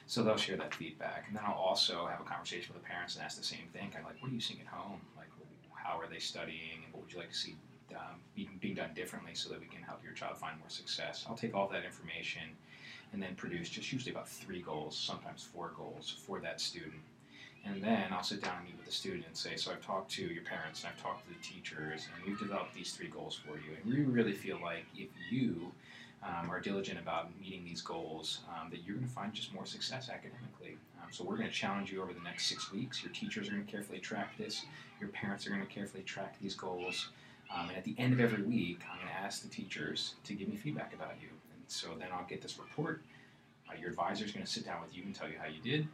So 0.07 0.23
they'll 0.23 0.37
share 0.37 0.57
that 0.57 0.73
feedback, 0.73 1.25
and 1.27 1.37
then 1.37 1.43
I'll 1.45 1.55
also 1.55 2.07
have 2.07 2.21
a 2.21 2.25
conversation 2.25 2.73
with 2.73 2.83
the 2.83 2.89
parents 2.89 3.17
and 3.17 3.25
ask 3.25 3.37
the 3.37 3.45
same 3.45 3.67
thing, 3.73 3.91
kind 3.91 4.05
of 4.05 4.11
like, 4.13 4.23
what 4.23 4.31
are 4.31 4.35
you 4.35 4.41
seeing 4.41 4.61
at 4.61 4.67
home? 4.69 5.01
Like, 5.17 5.27
how 5.75 5.99
are 5.99 6.07
they 6.07 6.21
studying, 6.21 6.85
and 6.85 6.93
what 6.93 7.03
would 7.03 7.13
you 7.13 7.19
like 7.19 7.31
to 7.31 7.35
see 7.37 7.57
um, 7.91 8.21
being, 8.35 8.57
being 8.61 8.75
done 8.75 8.91
differently 8.95 9.35
so 9.35 9.49
that 9.49 9.61
we 9.61 9.67
can 9.67 9.83
help 9.83 10.03
your 10.05 10.13
child 10.13 10.39
find 10.39 10.59
more 10.59 10.69
success? 10.69 11.25
I'll 11.29 11.37
take 11.37 11.55
all 11.55 11.69
that 11.69 11.85
information 11.85 12.43
and 13.13 13.21
then 13.21 13.35
produce 13.35 13.69
just 13.69 13.93
usually 13.93 14.13
about 14.13 14.29
three 14.29 14.63
goals, 14.63 14.97
sometimes 14.97 15.43
four 15.43 15.73
goals 15.77 16.15
for 16.25 16.39
that 16.41 16.61
student. 16.61 17.03
And 17.67 17.83
then 17.83 18.13
I'll 18.13 18.23
sit 18.23 18.43
down 18.43 18.59
and 18.59 18.67
meet 18.67 18.77
with 18.77 18.87
the 18.87 18.93
student 18.93 19.25
and 19.27 19.37
say, 19.37 19.57
So 19.57 19.73
I've 19.73 19.85
talked 19.85 20.11
to 20.13 20.23
your 20.23 20.45
parents 20.45 20.83
and 20.83 20.93
I've 20.93 21.03
talked 21.03 21.27
to 21.27 21.35
the 21.35 21.41
teachers, 21.43 22.07
and 22.15 22.25
we've 22.25 22.39
developed 22.39 22.75
these 22.75 22.93
three 22.93 23.09
goals 23.09 23.39
for 23.45 23.57
you. 23.57 23.77
And 23.83 23.93
we 23.93 24.05
really 24.05 24.33
feel 24.33 24.61
like 24.63 24.87
if 24.97 25.09
you 25.31 25.73
um, 26.23 26.51
are 26.51 26.61
diligent 26.61 26.99
about 26.99 27.29
meeting 27.41 27.65
these 27.65 27.83
goals, 27.83 28.41
um, 28.49 28.71
that 28.71 28.85
you're 28.85 28.97
going 28.97 29.07
to 29.07 29.13
find 29.13 29.33
just 29.33 29.53
more 29.53 29.67
success 29.67 30.09
academically. 30.09 30.79
Um, 31.01 31.09
so 31.11 31.25
we're 31.25 31.37
going 31.37 31.49
to 31.49 31.55
challenge 31.55 31.93
you 31.93 32.03
over 32.03 32.13
the 32.13 32.21
next 32.21 32.47
six 32.47 32.73
weeks. 32.73 33.03
Your 33.03 33.13
teachers 33.13 33.49
are 33.49 33.53
going 33.53 33.65
to 33.65 33.71
carefully 33.71 33.99
track 33.99 34.37
this, 34.39 34.65
your 35.01 35.09
parents 35.11 35.47
are 35.47 35.51
going 35.51 35.63
to 35.63 35.73
carefully 35.73 36.03
track 36.03 36.37
these 36.41 36.55
goals. 36.55 37.11
Um, 37.55 37.69
and 37.69 37.79
at 37.79 37.85
the 37.85 37.95
end 37.99 38.13
of 38.13 38.21
every 38.21 38.43
week, 38.43 38.81
I'm 38.91 38.99
going 38.99 39.09
to 39.09 39.19
ask 39.19 39.43
the 39.43 39.49
teachers 39.49 40.15
to 40.25 40.35
give 40.35 40.49
me 40.49 40.57
feedback 40.57 40.95
about 40.95 41.15
you. 41.21 41.29
And 41.29 41.63
so 41.69 41.89
then 41.99 42.09
I'll 42.13 42.27
get 42.27 42.43
this 42.43 42.59
report. 42.59 43.03
Uh, 43.69 43.75
your 43.79 43.91
advisor 43.91 44.25
is 44.25 44.33
going 44.33 44.45
to 44.45 44.51
sit 44.51 44.65
down 44.65 44.81
with 44.83 44.97
you 44.97 45.05
and 45.05 45.15
tell 45.15 45.29
you 45.29 45.37
how 45.41 45.49
you 45.49 45.61
did. 45.61 45.87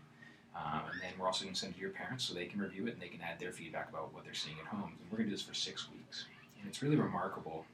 Um, 0.55 0.83
and 0.93 1.01
then 1.01 1.11
we're 1.19 1.27
also 1.27 1.45
going 1.45 1.55
to 1.55 1.61
send 1.61 1.73
it 1.73 1.77
to 1.77 1.81
your 1.81 1.91
parents 1.91 2.25
so 2.25 2.35
they 2.35 2.45
can 2.47 2.61
review 2.61 2.87
it 2.87 2.93
and 2.95 3.01
they 3.03 3.09
can 3.09 3.23
add 3.23 3.39
their 3.39 3.53
feedback 3.53 3.89
about 3.89 4.13
what 4.13 4.25
they're 4.25 4.35
seeing 4.35 4.57
at 4.61 4.67
home. 4.67 4.93
And 5.01 5.11
we're 5.11 5.19
going 5.19 5.29
to 5.29 5.31
do 5.31 5.37
this 5.37 5.45
for 5.45 5.55
six 5.55 5.89
weeks. 5.91 6.27
And 6.61 6.69
it's 6.69 6.83
really 6.83 6.97
remarkable 6.97 7.65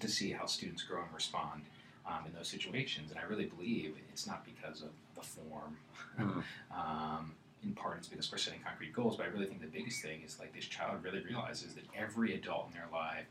to 0.00 0.08
see 0.08 0.30
how 0.30 0.46
students 0.46 0.82
grow 0.82 1.02
and 1.02 1.12
respond 1.12 1.62
um, 2.06 2.20
in 2.26 2.32
those 2.32 2.48
situations. 2.48 3.10
And 3.10 3.18
I 3.18 3.24
really 3.24 3.46
believe 3.46 3.94
it's 4.12 4.26
not 4.26 4.44
because 4.44 4.82
of 4.82 4.90
the 5.14 5.22
form. 5.22 5.76
Mhm. 6.18 6.42
um, 6.70 7.32
in 7.64 7.72
part, 7.74 7.98
it's 7.98 8.08
because 8.08 8.30
we're 8.30 8.38
setting 8.38 8.60
concrete 8.64 8.92
goals. 8.92 9.16
But 9.16 9.26
I 9.26 9.28
really 9.30 9.46
think 9.46 9.60
the 9.60 9.66
biggest 9.66 10.00
thing 10.00 10.22
is 10.24 10.38
like 10.38 10.54
this 10.54 10.66
child 10.66 11.02
really 11.02 11.24
realizes 11.24 11.74
that 11.74 11.84
every 11.96 12.34
adult 12.34 12.68
in 12.68 12.74
their 12.74 12.88
life 12.92 13.26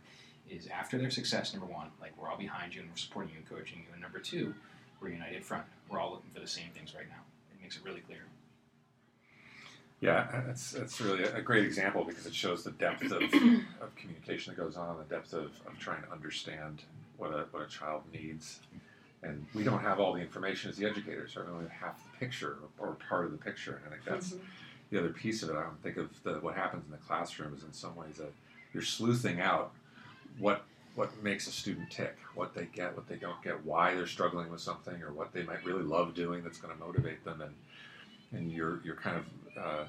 is 0.50 0.68
after 0.68 0.98
their 0.98 1.10
success. 1.10 1.54
Number 1.54 1.72
one, 1.72 1.88
like 2.02 2.12
we're 2.22 2.30
all 2.30 2.38
behind 2.38 2.76
you 2.76 2.82
and 2.82 2.90
we're 2.90 2.98
supporting 2.98 3.32
you 3.32 3.38
and 3.38 3.50
coaching 3.50 3.80
you. 3.80 3.86
And 3.94 4.02
number 4.02 4.20
two, 4.20 4.54
we're 5.00 5.10
united 5.10 5.44
front. 5.46 5.64
We're 5.90 6.00
all 6.00 6.12
looking 6.12 6.32
for 6.34 6.42
the 6.42 6.48
same 6.48 6.70
things 6.74 6.94
right 6.94 7.08
now. 7.08 7.24
It 7.54 7.62
makes 7.62 7.78
it 7.78 7.84
really 7.86 8.02
clear. 8.02 8.20
Yeah, 10.06 10.28
that's 10.46 10.72
that's 10.72 11.02
really 11.02 11.24
a 11.24 11.42
great 11.42 11.66
example 11.66 12.04
because 12.04 12.28
it 12.28 12.36
shows 12.36 12.64
the 12.64 12.72
depth 12.72 13.06
of, 13.06 13.24
of 13.82 13.96
communication 13.96 14.54
that 14.54 14.62
goes 14.62 14.78
on, 14.78 14.98
the 15.00 15.16
depth 15.16 15.34
of, 15.34 15.46
of 15.66 15.80
trying 15.80 16.04
to 16.04 16.12
understand 16.12 16.84
what 17.18 17.32
a 17.32 17.46
what 17.52 17.64
a 17.64 17.68
child 17.68 18.04
needs. 18.14 18.60
And 19.24 19.48
we 19.56 19.64
don't 19.64 19.80
have 19.80 20.00
all 20.00 20.14
the 20.14 20.22
information 20.22 20.70
as 20.70 20.78
the 20.78 20.86
educators? 20.86 21.36
We 21.36 21.42
only 21.52 21.68
half 21.70 21.98
the 22.04 22.20
picture 22.20 22.58
or 22.78 22.96
part 23.10 23.26
of 23.26 23.32
the 23.32 23.40
picture. 23.40 23.82
And 23.84 23.88
I 23.88 23.90
think 23.98 24.06
that's 24.06 24.34
mm-hmm. 24.34 24.46
the 24.92 25.00
other 25.00 25.10
piece 25.10 25.42
of 25.42 25.50
it. 25.50 25.56
I 25.56 25.64
don't 25.64 25.82
think 25.82 25.98
of 25.98 26.12
the, 26.22 26.34
what 26.34 26.54
happens 26.54 26.86
in 26.86 26.92
the 26.92 26.98
classroom 26.98 27.56
is 27.56 27.64
in 27.64 27.74
some 27.74 27.96
ways 27.96 28.18
that 28.18 28.32
you're 28.74 28.84
sleuthing 28.84 29.42
out 29.42 29.72
what 30.38 30.66
what 30.94 31.12
makes 31.24 31.48
a 31.48 31.52
student 31.52 31.90
tick, 31.90 32.16
what 32.36 32.54
they 32.54 32.66
get, 32.66 32.96
what 32.96 33.08
they 33.08 33.16
don't 33.16 33.42
get, 33.44 33.66
why 33.66 33.96
they're 33.96 34.06
struggling 34.06 34.52
with 34.52 34.62
something, 34.62 35.02
or 35.02 35.12
what 35.12 35.34
they 35.34 35.42
might 35.42 35.66
really 35.66 35.84
love 35.84 36.14
doing 36.14 36.44
that's 36.44 36.60
going 36.60 36.74
to 36.74 36.80
motivate 36.80 37.26
them, 37.26 37.42
and 37.42 37.54
and 38.32 38.52
you're 38.52 38.80
you're 38.84 38.96
kind 38.96 39.18
of 39.18 39.26
uh, 39.58 39.86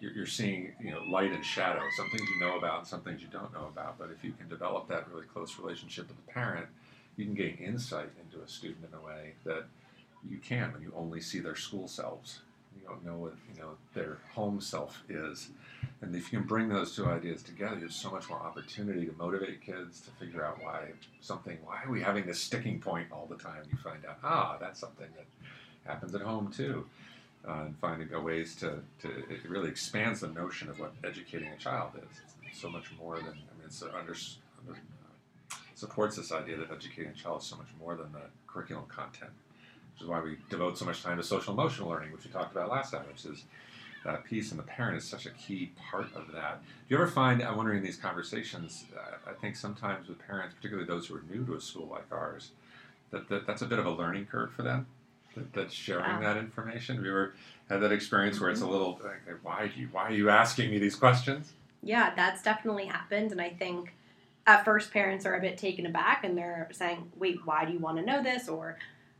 you're, 0.00 0.26
seeing 0.26 0.72
you 0.80 0.90
know 0.90 1.02
light 1.08 1.32
and 1.32 1.44
shadow, 1.44 1.82
some 1.96 2.08
things 2.10 2.28
you 2.28 2.40
know 2.40 2.58
about, 2.58 2.88
some 2.88 3.02
things 3.02 3.22
you 3.22 3.28
don't 3.28 3.52
know 3.52 3.68
about. 3.70 3.98
But 3.98 4.10
if 4.10 4.24
you 4.24 4.32
can 4.32 4.48
develop 4.48 4.88
that 4.88 5.08
really 5.08 5.26
close 5.26 5.58
relationship 5.58 6.08
with 6.08 6.16
the 6.24 6.32
parent, 6.32 6.66
you 7.16 7.24
can 7.24 7.34
gain 7.34 7.56
insight 7.56 8.10
into 8.20 8.44
a 8.44 8.48
student 8.48 8.84
in 8.90 8.98
a 8.98 9.00
way 9.00 9.34
that 9.44 9.64
you 10.28 10.38
can 10.38 10.72
when 10.72 10.82
you 10.82 10.92
only 10.96 11.20
see 11.20 11.40
their 11.40 11.56
school 11.56 11.86
selves. 11.86 12.40
You 12.76 12.88
don't 12.88 13.04
know 13.04 13.16
what 13.16 13.34
you 13.54 13.60
know 13.60 13.76
their 13.94 14.18
home 14.34 14.60
self 14.60 15.02
is. 15.08 15.50
And 16.00 16.16
if 16.16 16.32
you 16.32 16.40
can 16.40 16.48
bring 16.48 16.68
those 16.68 16.96
two 16.96 17.06
ideas 17.06 17.42
together, 17.42 17.76
there's 17.78 17.94
so 17.94 18.10
much 18.10 18.28
more 18.28 18.40
opportunity 18.40 19.06
to 19.06 19.12
motivate 19.12 19.60
kids 19.60 20.00
to 20.00 20.10
figure 20.12 20.44
out 20.44 20.60
why 20.60 20.90
something, 21.20 21.58
why 21.64 21.80
are 21.84 21.90
we 21.90 22.00
having 22.00 22.26
this 22.26 22.40
sticking 22.40 22.80
point 22.80 23.06
all 23.12 23.26
the 23.30 23.36
time? 23.36 23.62
You 23.70 23.78
find 23.78 24.04
out, 24.04 24.18
ah, 24.24 24.56
that's 24.60 24.80
something 24.80 25.06
that 25.16 25.26
happens 25.88 26.12
at 26.14 26.22
home 26.22 26.52
too. 26.52 26.86
Uh, 27.46 27.64
and 27.66 27.76
finding 27.78 28.08
ways 28.22 28.54
to, 28.54 28.78
to, 29.00 29.08
it 29.08 29.48
really 29.48 29.68
expands 29.68 30.20
the 30.20 30.28
notion 30.28 30.68
of 30.68 30.78
what 30.78 30.92
educating 31.02 31.48
a 31.48 31.56
child 31.56 31.90
is. 31.96 32.20
It's 32.48 32.60
so 32.60 32.70
much 32.70 32.92
more 32.96 33.16
than, 33.16 33.26
I 33.26 33.52
mean, 33.58 33.66
it's 33.66 33.82
under, 33.82 33.92
under 33.96 34.12
uh, 34.70 35.56
supports 35.74 36.14
this 36.14 36.30
idea 36.30 36.56
that 36.58 36.70
educating 36.70 37.10
a 37.10 37.14
child 37.14 37.42
is 37.42 37.48
so 37.48 37.56
much 37.56 37.66
more 37.80 37.96
than 37.96 38.12
the 38.12 38.20
curriculum 38.46 38.84
content, 38.86 39.32
which 39.92 40.02
is 40.02 40.06
why 40.06 40.20
we 40.20 40.36
devote 40.50 40.78
so 40.78 40.84
much 40.84 41.02
time 41.02 41.16
to 41.16 41.24
social 41.24 41.52
emotional 41.52 41.88
learning, 41.88 42.12
which 42.12 42.24
we 42.24 42.30
talked 42.30 42.52
about 42.52 42.70
last 42.70 42.92
time, 42.92 43.02
which 43.08 43.24
is 43.24 43.42
that 44.04 44.22
piece, 44.22 44.52
and 44.52 44.58
the 44.60 44.64
parent 44.64 44.96
is 44.96 45.04
such 45.04 45.26
a 45.26 45.30
key 45.30 45.72
part 45.90 46.06
of 46.14 46.30
that. 46.32 46.62
Do 46.62 46.94
you 46.94 46.96
ever 46.96 47.08
find, 47.08 47.42
I'm 47.42 47.56
wondering 47.56 47.78
in 47.78 47.84
these 47.84 47.96
conversations, 47.96 48.84
uh, 48.96 49.30
I 49.30 49.32
think 49.32 49.56
sometimes 49.56 50.08
with 50.08 50.20
parents, 50.20 50.54
particularly 50.54 50.86
those 50.86 51.08
who 51.08 51.16
are 51.16 51.24
new 51.28 51.44
to 51.46 51.54
a 51.54 51.60
school 51.60 51.88
like 51.90 52.06
ours, 52.12 52.52
that, 53.10 53.28
that 53.28 53.48
that's 53.48 53.62
a 53.62 53.66
bit 53.66 53.80
of 53.80 53.86
a 53.86 53.90
learning 53.90 54.26
curve 54.26 54.52
for 54.52 54.62
them. 54.62 54.86
That, 55.36 55.52
that's 55.52 55.74
sharing 55.74 56.20
that 56.20 56.36
information. 56.36 56.96
Have 56.96 57.04
you 57.04 57.10
ever 57.10 57.34
had 57.68 57.80
that 57.80 57.92
experience 57.92 58.40
where 58.40 58.50
it's 58.50 58.60
a 58.60 58.66
little 58.66 59.00
like, 59.02 59.38
why 59.42 59.70
do 59.74 59.80
you, 59.80 59.88
why 59.92 60.04
are 60.04 60.12
you 60.12 60.30
asking 60.30 60.70
me 60.70 60.78
these 60.78 60.94
questions? 60.94 61.52
Yeah, 61.82 62.12
that's 62.14 62.42
definitely 62.42 62.86
happened. 62.86 63.32
And 63.32 63.40
I 63.40 63.50
think 63.50 63.94
at 64.46 64.64
first 64.64 64.92
parents 64.92 65.26
are 65.26 65.34
a 65.34 65.40
bit 65.40 65.58
taken 65.58 65.86
aback 65.86 66.24
and 66.24 66.36
they're 66.36 66.68
saying, 66.72 67.10
wait, 67.16 67.40
why 67.44 67.64
do 67.64 67.72
you 67.72 67.78
want 67.78 67.98
to 67.98 68.04
know 68.04 68.22
this? 68.22 68.48
Or 68.48 68.78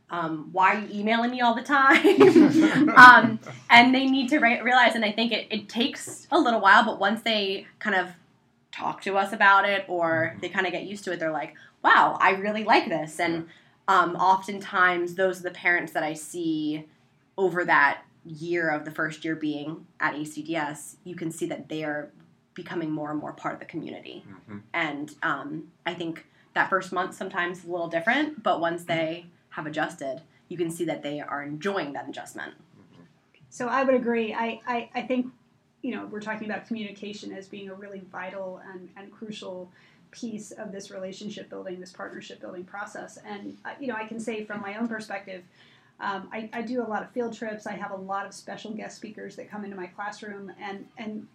um, 0.09 0.49
why 0.51 0.75
are 0.75 0.79
you 0.79 0.99
emailing 0.99 1.31
me 1.31 1.41
all 1.41 1.55
the 1.55 1.63
time? 1.63 2.89
um, 2.97 3.39
and 3.69 3.95
they 3.95 4.05
need 4.05 4.29
to 4.29 4.39
re- 4.39 4.61
realize, 4.61 4.95
and 4.95 5.03
I 5.03 5.11
think 5.11 5.31
it, 5.31 5.47
it 5.49 5.69
takes 5.69 6.27
a 6.31 6.39
little 6.39 6.61
while, 6.61 6.85
but 6.85 6.99
once 6.99 7.21
they 7.21 7.67
kind 7.79 7.95
of 7.95 8.09
talk 8.71 9.01
to 9.01 9.17
us 9.17 9.33
about 9.33 9.67
it 9.67 9.85
or 9.87 10.35
they 10.41 10.49
kind 10.49 10.65
of 10.65 10.71
get 10.71 10.83
used 10.83 11.03
to 11.05 11.11
it, 11.11 11.19
they're 11.19 11.31
like, 11.31 11.55
wow, 11.83 12.17
I 12.19 12.31
really 12.31 12.63
like 12.63 12.87
this. 12.87 13.19
And 13.19 13.47
um, 13.87 14.15
oftentimes, 14.15 15.15
those 15.15 15.39
are 15.39 15.43
the 15.43 15.51
parents 15.51 15.91
that 15.93 16.03
I 16.03 16.13
see 16.13 16.87
over 17.37 17.65
that 17.65 18.03
year 18.25 18.69
of 18.69 18.85
the 18.85 18.91
first 18.91 19.25
year 19.25 19.35
being 19.35 19.85
at 19.99 20.13
ACDS, 20.13 20.95
you 21.03 21.15
can 21.15 21.31
see 21.31 21.45
that 21.47 21.69
they 21.69 21.83
are 21.83 22.09
becoming 22.53 22.91
more 22.91 23.11
and 23.11 23.19
more 23.19 23.33
part 23.33 23.53
of 23.55 23.59
the 23.59 23.65
community. 23.65 24.23
Mhm. 24.49 24.61
And 24.73 25.15
um, 25.23 25.71
I 25.85 25.93
think 25.93 26.25
that 26.53 26.69
first 26.69 26.93
month 26.93 27.15
sometimes 27.15 27.59
is 27.59 27.65
a 27.65 27.71
little 27.71 27.87
different, 27.87 28.43
but 28.43 28.61
once 28.61 28.83
they 28.83 29.25
have 29.49 29.65
adjusted, 29.65 30.21
you 30.47 30.57
can 30.57 30.69
see 30.69 30.85
that 30.85 31.01
they 31.01 31.19
are 31.19 31.43
enjoying 31.43 31.93
that 31.93 32.07
adjustment. 32.07 32.53
So 33.49 33.67
I 33.67 33.83
would 33.83 33.93
agree. 33.93 34.33
I, 34.33 34.61
I, 34.65 34.89
I 34.95 35.01
think, 35.03 35.27
you 35.83 35.95
know, 35.95 36.07
we're 36.07 36.21
talking 36.21 36.49
about 36.49 36.65
communication 36.65 37.31
as 37.31 37.47
being 37.47 37.69
a 37.69 37.75
really 37.75 38.01
vital 38.11 38.59
and, 38.73 38.89
and 38.97 39.11
crucial 39.11 39.71
piece 40.13 40.51
of 40.51 40.71
this 40.71 40.91
relationship 40.91 41.49
building, 41.49 41.79
this 41.79 41.91
partnership 41.91 42.39
building 42.39 42.63
process. 42.63 43.17
And, 43.25 43.57
uh, 43.65 43.71
you 43.79 43.87
know, 43.87 43.95
I 43.95 44.05
can 44.05 44.19
say 44.19 44.45
from 44.45 44.61
my 44.61 44.75
own 44.75 44.87
perspective, 44.87 45.43
um, 45.99 46.29
I, 46.31 46.49
I 46.53 46.61
do 46.61 46.81
a 46.81 46.87
lot 46.87 47.03
of 47.03 47.11
field 47.11 47.33
trips. 47.33 47.67
I 47.67 47.73
have 47.73 47.91
a 47.91 47.95
lot 47.95 48.25
of 48.25 48.33
special 48.33 48.71
guest 48.71 48.97
speakers 48.97 49.35
that 49.35 49.49
come 49.49 49.63
into 49.63 49.75
my 49.75 49.87
classroom, 49.87 50.51
and, 50.61 50.85
and 50.97 51.27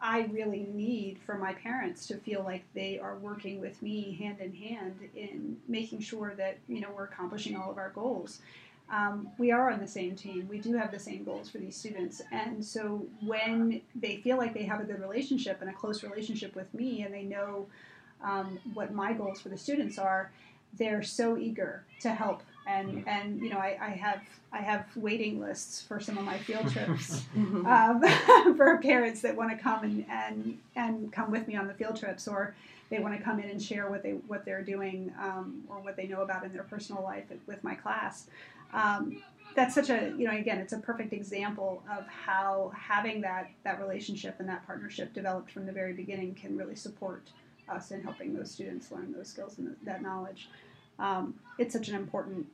I 0.00 0.28
really 0.32 0.66
need 0.72 1.18
for 1.24 1.36
my 1.36 1.54
parents 1.54 2.06
to 2.06 2.16
feel 2.16 2.42
like 2.42 2.62
they 2.74 2.98
are 2.98 3.16
working 3.16 3.60
with 3.60 3.80
me 3.82 4.16
hand 4.18 4.40
in 4.40 4.54
hand 4.54 4.96
in 5.14 5.56
making 5.68 6.00
sure 6.00 6.34
that, 6.36 6.58
you 6.68 6.80
know, 6.80 6.88
we're 6.94 7.04
accomplishing 7.04 7.56
all 7.56 7.70
of 7.70 7.78
our 7.78 7.90
goals 7.90 8.40
um, 8.90 9.28
we 9.38 9.52
are 9.52 9.70
on 9.70 9.78
the 9.78 9.86
same 9.86 10.16
team. 10.16 10.48
We 10.48 10.58
do 10.58 10.74
have 10.74 10.90
the 10.90 10.98
same 10.98 11.22
goals 11.22 11.48
for 11.48 11.58
these 11.58 11.76
students. 11.76 12.22
And 12.32 12.64
so 12.64 13.06
when 13.24 13.80
they 13.94 14.16
feel 14.16 14.36
like 14.36 14.52
they 14.52 14.64
have 14.64 14.80
a 14.80 14.84
good 14.84 15.00
relationship 15.00 15.58
and 15.60 15.70
a 15.70 15.72
close 15.72 16.02
relationship 16.02 16.56
with 16.56 16.72
me 16.74 17.02
and 17.02 17.14
they 17.14 17.22
know 17.22 17.66
um, 18.22 18.58
what 18.74 18.92
my 18.92 19.12
goals 19.12 19.40
for 19.40 19.48
the 19.48 19.58
students 19.58 19.98
are, 19.98 20.30
they're 20.78 21.02
so 21.02 21.36
eager 21.36 21.84
to 22.00 22.10
help. 22.10 22.42
And, 22.66 23.04
and 23.06 23.40
you 23.40 23.50
know, 23.50 23.58
I, 23.58 23.76
I 23.80 23.90
have 23.90 24.20
I 24.52 24.58
have 24.58 24.84
waiting 24.96 25.40
lists 25.40 25.82
for 25.82 26.00
some 26.00 26.18
of 26.18 26.24
my 26.24 26.38
field 26.38 26.70
trips 26.72 27.22
um, 27.36 28.02
for 28.56 28.78
parents 28.82 29.22
that 29.22 29.36
want 29.36 29.50
to 29.50 29.56
come 29.56 29.84
and, 29.84 30.04
and 30.08 30.58
and 30.76 31.12
come 31.12 31.30
with 31.30 31.46
me 31.46 31.56
on 31.56 31.68
the 31.68 31.74
field 31.74 31.96
trips 31.96 32.26
or 32.26 32.54
they 32.90 32.98
want 32.98 33.16
to 33.16 33.22
come 33.22 33.38
in 33.38 33.48
and 33.48 33.62
share 33.62 33.88
what 33.88 34.02
they 34.02 34.12
what 34.26 34.44
they're 34.44 34.62
doing 34.62 35.12
um, 35.20 35.62
or 35.68 35.76
what 35.76 35.96
they 35.96 36.06
know 36.06 36.22
about 36.22 36.44
in 36.44 36.52
their 36.52 36.64
personal 36.64 37.02
life 37.02 37.24
with 37.46 37.62
my 37.62 37.74
class. 37.74 38.26
Um, 38.72 39.22
that's 39.56 39.74
such 39.74 39.90
a 39.90 40.12
you 40.16 40.26
know 40.26 40.36
again 40.36 40.58
it's 40.58 40.72
a 40.72 40.78
perfect 40.78 41.12
example 41.12 41.82
of 41.90 42.06
how 42.06 42.72
having 42.76 43.20
that 43.20 43.50
that 43.64 43.80
relationship 43.80 44.36
and 44.38 44.48
that 44.48 44.64
partnership 44.66 45.12
developed 45.12 45.50
from 45.50 45.66
the 45.66 45.72
very 45.72 45.92
beginning 45.92 46.34
can 46.34 46.56
really 46.56 46.76
support 46.76 47.30
us 47.70 47.90
in 47.90 48.02
helping 48.02 48.34
those 48.34 48.50
students 48.50 48.90
learn 48.90 49.12
those 49.16 49.28
skills 49.28 49.58
and 49.58 49.74
that 49.84 50.02
knowledge 50.02 50.48
um, 50.98 51.34
it's 51.58 51.72
such 51.72 51.88
an 51.88 51.94
important 51.94 52.46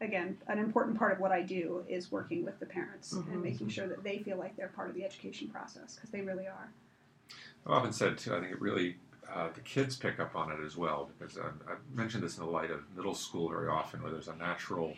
again 0.00 0.36
an 0.48 0.58
important 0.58 0.98
part 0.98 1.12
of 1.12 1.20
what 1.20 1.32
i 1.32 1.42
do 1.42 1.84
is 1.88 2.10
working 2.10 2.44
with 2.44 2.58
the 2.60 2.66
parents 2.66 3.14
Mhm. 3.14 3.32
and 3.32 3.42
making 3.42 3.68
sure 3.68 3.86
that 3.86 4.02
they 4.02 4.18
feel 4.18 4.36
like 4.36 4.56
they're 4.56 4.68
part 4.68 4.88
of 4.88 4.94
the 4.94 5.04
education 5.04 5.48
process 5.48 5.94
because 5.96 6.10
they 6.10 6.20
really 6.20 6.46
are 6.46 6.68
I've 7.66 7.72
often 7.72 7.92
said 7.94 8.18
too. 8.18 8.34
I 8.34 8.40
think 8.40 8.52
it 8.52 8.60
really 8.60 8.96
uh, 9.32 9.48
the 9.54 9.60
kids 9.62 9.96
pick 9.96 10.20
up 10.20 10.36
on 10.36 10.52
it 10.52 10.58
as 10.62 10.76
well 10.76 11.08
because 11.18 11.38
um, 11.38 11.58
I've 11.66 11.78
mentioned 11.96 12.22
this 12.22 12.36
in 12.36 12.44
the 12.44 12.50
light 12.50 12.70
of 12.70 12.80
middle 12.94 13.14
school 13.14 13.48
very 13.48 13.68
often, 13.68 14.02
where 14.02 14.12
there's 14.12 14.28
a 14.28 14.36
natural 14.36 14.94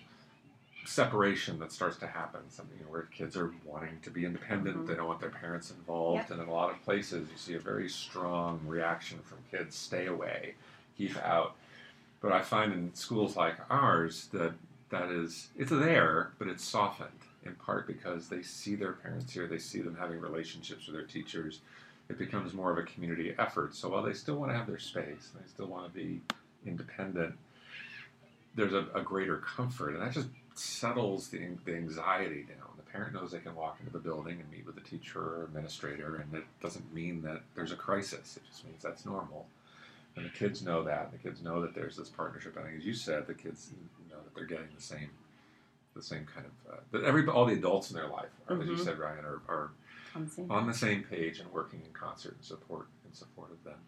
separation 0.87 1.59
that 1.59 1.73
starts 1.73 1.97
to 1.99 2.07
happen. 2.07 2.41
Something 2.49 2.79
you 2.79 2.85
know, 2.85 2.91
where 2.91 3.03
kids 3.03 3.37
are 3.37 3.53
wanting 3.65 3.99
to 4.03 4.11
be 4.11 4.25
independent, 4.25 4.77
Mhm. 4.79 4.87
they 4.87 4.95
don't 4.95 5.09
want 5.09 5.21
their 5.21 5.31
parents 5.31 5.71
involved, 5.71 6.23
Yep. 6.23 6.31
and 6.33 6.43
in 6.43 6.49
a 6.49 6.53
lot 6.53 6.71
of 6.71 6.81
places 6.83 7.29
you 7.31 7.37
see 7.37 7.55
a 7.55 7.59
very 7.61 7.89
strong 7.89 8.61
reaction 8.67 9.19
from 9.21 9.39
kids: 9.51 9.75
stay 9.75 10.07
away, 10.07 10.55
keep 10.97 11.17
out. 11.19 11.57
But 12.21 12.33
I 12.33 12.43
find 12.43 12.73
in 12.73 12.95
schools 12.95 13.37
like 13.37 13.57
ours 13.71 14.29
that 14.29 14.55
that 14.91 15.11
is 15.11 15.49
it's 15.57 15.71
there, 15.71 16.33
but 16.39 16.49
it's 16.49 16.65
softened 16.65 17.11
in 17.45 17.55
part 17.57 17.87
because 17.87 18.29
they 18.29 18.43
see 18.43 18.75
their 18.75 18.93
parents 18.93 19.33
here, 19.33 19.47
they 19.47 19.59
see 19.59 19.81
them 19.81 19.97
having 19.97 20.21
relationships 20.21 20.87
with 20.87 20.97
their 20.97 21.05
teachers. 21.07 21.61
It 22.09 22.19
becomes 22.19 22.55
more 22.55 22.71
of 22.71 22.79
a 22.79 22.83
community 22.85 23.35
effort. 23.39 23.75
So 23.75 23.89
while 23.89 24.03
they 24.03 24.13
still 24.13 24.37
want 24.37 24.53
to 24.53 24.57
have 24.57 24.67
their 24.69 24.79
space, 24.79 25.31
they 25.35 25.47
still 25.49 25.67
want 25.67 25.87
to 25.87 25.93
be 25.93 26.21
independent. 26.65 27.37
There's 28.55 28.73
a, 28.73 28.87
a 28.95 29.03
greater 29.03 29.39
comfort, 29.39 29.91
and 29.95 30.03
that 30.03 30.13
just 30.13 30.29
settles 30.59 31.29
the, 31.29 31.41
the 31.65 31.75
anxiety 31.75 32.43
down. 32.43 32.69
The 32.77 32.83
parent 32.91 33.15
knows 33.15 33.31
they 33.33 33.39
can 33.39 33.55
walk 33.55 33.77
into 33.81 33.93
the 33.93 33.99
building 33.99 34.41
and 34.41 34.51
meet 34.51 34.67
with 34.67 34.77
a 34.77 34.81
teacher 34.81 35.21
or 35.21 35.45
administrator, 35.45 36.17
and 36.17 36.35
it 36.35 36.45
doesn't 36.63 36.93
mean 36.95 37.23
that 37.23 37.43
there's 37.55 37.73
a 37.73 37.77
crisis. 37.77 38.37
It 38.37 38.43
just 38.49 38.65
means 38.65 38.83
that's 38.83 39.05
normal. 39.05 39.47
And 40.17 40.25
the 40.25 40.31
kids 40.31 40.63
know 40.63 40.83
that. 40.85 41.13
The 41.13 41.19
kids 41.19 41.43
know 41.43 41.61
that 41.61 41.75
there's 41.75 41.97
this 41.97 42.09
partnership. 42.09 42.57
I 42.59 42.63
think, 42.63 42.79
as 42.79 42.87
you 42.87 42.95
said, 42.95 43.27
the 43.27 43.35
kids 43.35 43.71
know 44.11 44.17
that 44.17 44.35
they're 44.35 44.47
getting 44.47 44.69
the 44.75 44.83
same, 44.83 45.11
the 45.95 46.03
same 46.03 46.27
kind 46.33 46.47
of 46.47 46.73
uh, 46.73 46.77
that 46.93 47.05
every 47.05 47.27
all 47.27 47.45
the 47.45 47.53
adults 47.55 47.91
in 47.91 47.97
their 47.97 48.09
life, 48.09 48.31
are, 48.49 48.61
as 48.61 48.67
you 48.67 48.75
Mhm. 48.77 48.85
said, 48.85 48.99
Ryan, 48.99 49.25
are, 49.27 49.43
are 49.49 49.71
On 50.15 50.25
the 50.25 50.31
same- 50.31 50.51
on 50.51 50.67
the 50.67 50.75
same 50.75 51.05
page 51.05 51.39
and 51.39 51.53
working 51.53 51.83
in 51.85 51.93
concert 51.93 52.35
and 52.35 52.45
support 52.45 52.87
in 53.07 53.13
support 53.13 53.51
of 53.51 53.63
them. 53.65 53.79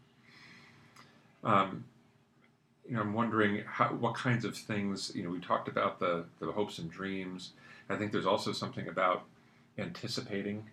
Um, 1.44 1.84
you 2.88 2.96
know, 2.96 3.02
I'm 3.02 3.12
wondering 3.12 3.62
how, 3.66 3.88
what 3.88 4.14
kinds 4.14 4.44
of 4.44 4.56
things. 4.56 5.12
You 5.14 5.24
know, 5.24 5.30
we 5.30 5.40
talked 5.40 5.68
about 5.68 6.00
the 6.00 6.24
the 6.40 6.52
hopes 6.52 6.78
and 6.78 6.90
dreams. 6.90 7.52
I 7.90 7.96
think 7.96 8.12
there's 8.12 8.26
also 8.26 8.52
something 8.52 8.88
about 8.88 9.24
anticipating 9.78 10.64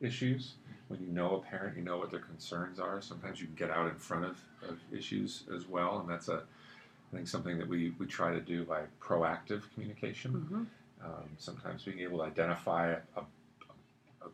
issues. 0.00 0.54
When 0.88 1.00
you 1.00 1.08
know 1.08 1.36
a 1.36 1.40
parent, 1.40 1.76
you 1.76 1.82
know 1.82 1.96
what 1.96 2.10
their 2.10 2.20
concerns 2.20 2.78
are. 2.78 3.00
Sometimes 3.00 3.40
you 3.40 3.46
can 3.46 3.54
get 3.54 3.70
out 3.70 3.88
in 3.88 3.94
front 3.94 4.24
of, 4.24 4.38
of 4.68 4.78
issues 4.92 5.44
as 5.54 5.66
well, 5.66 6.00
and 6.00 6.08
that's 6.08 6.28
a 6.28 6.42
I 7.12 7.16
think 7.16 7.28
something 7.28 7.58
that 7.58 7.68
we, 7.68 7.92
we 7.98 8.06
try 8.06 8.32
to 8.32 8.40
do 8.40 8.64
by 8.64 8.82
proactive 9.00 9.62
communication. 9.74 10.32
Mhm. 10.32 10.66
Um, 11.04 11.28
sometimes 11.36 11.82
being 11.82 11.98
able 11.98 12.18
to 12.18 12.24
identify 12.24 12.94
a, 13.16 13.20
a, 13.20 13.24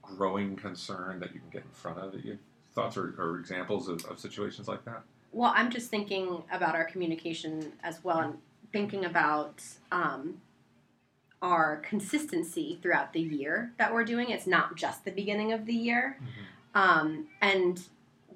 growing 0.03 0.55
concern 0.55 1.19
that 1.21 1.33
you 1.33 1.41
can 1.41 1.49
get 1.51 1.63
in 1.63 1.71
front 1.71 1.99
of. 1.99 2.15
You 2.23 2.33
have 2.33 2.41
thoughts 2.75 2.97
or, 2.97 3.15
or 3.19 3.39
examples 3.39 3.89
of, 3.89 4.05
of 4.05 4.19
situations 4.19 4.69
like 4.69 4.85
that? 4.85 5.03
Well, 5.33 5.53
I'm 5.55 5.71
just 5.71 5.91
thinking 5.91 6.43
about 6.51 6.75
our 6.75 6.85
communication 6.85 7.73
as 7.83 8.03
well 8.03 8.19
and 8.19 8.39
thinking 8.73 9.05
about 9.05 9.63
um, 9.93 10.41
our 11.43 11.77
consistency 11.77 12.79
throughout 12.83 13.13
the 13.13 13.21
year 13.21 13.73
that 13.79 13.93
we're 13.93 14.05
doing. 14.05 14.31
It's 14.31 14.47
not 14.47 14.77
just 14.77 15.05
the 15.05 15.11
beginning 15.11 15.53
of 15.53 15.67
the 15.67 15.75
year. 15.75 16.19
Um, 16.75 17.27
and 17.41 17.81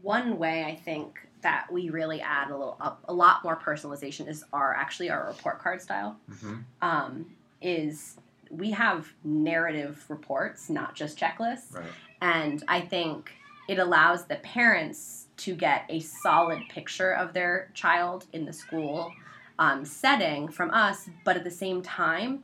one 0.02 0.38
way 0.38 0.64
I 0.64 0.74
think 0.74 1.28
that 1.42 1.66
we 1.72 1.90
really 1.90 2.20
add 2.20 2.50
a 2.50 2.56
little 2.56 2.76
a, 2.80 2.92
a 3.08 3.12
lot 3.12 3.42
more 3.42 3.56
personalization 3.56 4.28
is 4.28 4.44
our 4.52 4.74
actually 4.74 5.10
our 5.10 5.26
report 5.26 5.60
card 5.60 5.82
style. 5.82 6.16
Mm-hmm. 6.30 6.54
Um, 6.80 7.26
is 7.60 8.16
we 8.50 8.70
have 8.72 9.12
narrative 9.24 10.04
reports, 10.08 10.68
not 10.68 10.94
just 10.94 11.18
checklists. 11.18 11.74
Right. 11.74 11.84
And 12.20 12.62
I 12.68 12.80
think 12.80 13.32
it 13.68 13.78
allows 13.78 14.26
the 14.26 14.36
parents 14.36 15.26
to 15.42 15.54
get 15.54 15.84
a 15.88 15.98
solid 16.00 16.60
picture 16.68 17.12
of 17.14 17.32
their 17.32 17.70
child 17.74 18.26
in 18.32 18.44
the 18.44 18.52
school 18.52 19.12
um, 19.58 19.84
setting 19.84 20.48
from 20.48 20.70
us, 20.70 21.08
but 21.24 21.36
at 21.36 21.44
the 21.44 21.50
same 21.50 21.82
time, 21.82 22.42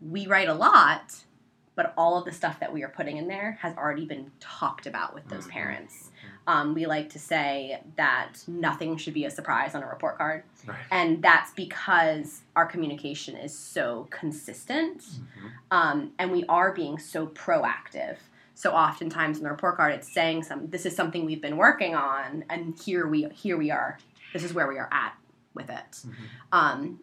we 0.00 0.26
write 0.26 0.48
a 0.48 0.54
lot, 0.54 1.14
but 1.76 1.92
all 1.96 2.18
of 2.18 2.24
the 2.24 2.32
stuff 2.32 2.60
that 2.60 2.72
we 2.72 2.82
are 2.82 2.88
putting 2.88 3.16
in 3.18 3.28
there 3.28 3.58
has 3.60 3.76
already 3.76 4.04
been 4.06 4.30
talked 4.40 4.86
about 4.86 5.14
with 5.14 5.26
those 5.28 5.46
Mhm. 5.46 5.50
parents. 5.50 6.10
Um, 6.46 6.74
we 6.74 6.86
like 6.86 7.08
to 7.10 7.18
say 7.18 7.82
that 7.96 8.44
nothing 8.46 8.96
should 8.98 9.14
be 9.14 9.24
a 9.24 9.30
surprise 9.30 9.74
on 9.74 9.82
a 9.82 9.86
report 9.86 10.18
card, 10.18 10.44
Right. 10.66 10.76
and 10.90 11.22
that's 11.22 11.52
because 11.52 12.42
our 12.56 12.66
communication 12.66 13.36
is 13.36 13.56
so 13.58 14.06
consistent 14.10 15.00
Mhm. 15.02 15.50
um, 15.70 16.12
and 16.18 16.30
we 16.32 16.44
are 16.46 16.72
being 16.72 16.98
so 16.98 17.26
proactive. 17.28 18.16
So 18.54 18.70
oftentimes 18.72 19.38
in 19.38 19.44
the 19.44 19.50
report 19.50 19.76
card, 19.76 19.94
it's 19.94 20.12
saying 20.12 20.44
some. 20.44 20.68
This 20.68 20.86
is 20.86 20.94
something 20.94 21.24
we've 21.24 21.42
been 21.42 21.56
working 21.56 21.94
on, 21.94 22.44
and 22.48 22.78
here 22.78 23.06
we 23.06 23.28
here 23.30 23.56
we 23.56 23.70
are. 23.70 23.98
This 24.32 24.44
is 24.44 24.54
where 24.54 24.68
we 24.68 24.78
are 24.78 24.88
at 24.92 25.14
with 25.54 25.70
it. 25.70 25.90
Mhm. 25.90 26.14
Um, 26.52 27.00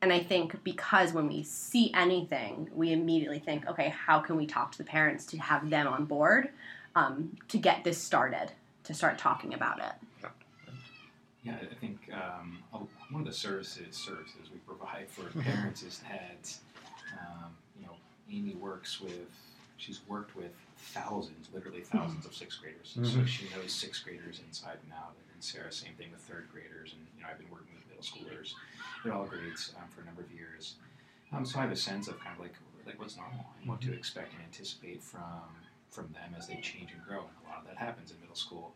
and 0.00 0.12
I 0.12 0.20
think 0.20 0.62
because 0.64 1.12
when 1.12 1.28
we 1.28 1.44
see 1.44 1.92
anything, 1.94 2.68
we 2.74 2.92
immediately 2.92 3.38
think, 3.38 3.68
okay, 3.68 3.88
how 3.90 4.18
can 4.18 4.36
we 4.36 4.46
talk 4.46 4.72
to 4.72 4.78
the 4.78 4.84
parents 4.84 5.24
to 5.26 5.38
have 5.38 5.70
them 5.70 5.86
on 5.86 6.06
board 6.06 6.50
um, 6.94 7.36
to 7.48 7.58
get 7.58 7.84
this 7.84 7.98
started, 7.98 8.52
to 8.84 8.94
start 8.94 9.18
talking 9.18 9.54
about 9.54 9.78
it. 9.78 9.92
Yeah, 11.44 11.56
I 11.60 11.74
think 11.74 11.98
um, 12.12 12.58
one 13.10 13.22
of 13.22 13.26
the 13.26 13.32
services 13.32 13.96
services 13.96 14.48
we 14.52 14.58
provide 14.60 15.08
for 15.08 15.24
parents 15.40 15.82
is 15.82 16.00
that 16.08 16.54
um, 17.18 17.50
you 17.76 17.84
know 17.84 17.94
Amy 18.30 18.54
works 18.54 19.00
with 19.00 19.28
she's 19.76 20.02
worked 20.06 20.36
with 20.36 20.52
thousands, 20.82 21.48
literally 21.52 21.80
1000s 21.82 22.26
of 22.26 22.34
sixth 22.34 22.60
graders, 22.60 22.92
so 22.94 23.00
Mhm. 23.00 23.26
she 23.26 23.48
knows 23.50 23.72
sixth 23.72 24.04
graders 24.04 24.40
inside 24.40 24.78
and 24.82 24.92
out. 24.92 25.14
And 25.32 25.42
Sarah, 25.42 25.72
same 25.72 25.94
thing 25.94 26.10
with 26.10 26.20
third 26.20 26.48
graders, 26.50 26.92
and 26.92 27.06
you 27.16 27.22
know 27.22 27.28
I've 27.30 27.38
been 27.38 27.50
working 27.50 27.74
with 27.74 27.86
middle 27.88 28.02
schoolers 28.02 28.54
at 29.04 29.10
all 29.10 29.26
grades 29.26 29.72
um, 29.78 29.88
for 29.88 30.00
a 30.02 30.04
number 30.04 30.22
of 30.22 30.30
years. 30.32 30.76
Um, 31.32 31.46
so 31.46 31.58
I 31.58 31.62
have 31.62 31.72
a 31.72 31.76
sense 31.76 32.08
of 32.08 32.18
kind 32.20 32.34
of 32.36 32.40
like 32.40 32.54
like 32.84 32.98
what's 32.98 33.16
normal, 33.16 33.46
and 33.60 33.68
what 33.68 33.80
to 33.82 33.92
expect 33.92 34.32
and 34.34 34.42
anticipate 34.42 35.02
from 35.02 35.42
from 35.90 36.12
them 36.12 36.34
as 36.36 36.46
they 36.48 36.56
change 36.60 36.90
and 36.92 37.02
grow, 37.04 37.20
and 37.20 37.36
a 37.44 37.48
lot 37.48 37.58
of 37.60 37.66
that 37.66 37.76
happens 37.76 38.10
in 38.10 38.20
middle 38.20 38.34
school. 38.36 38.74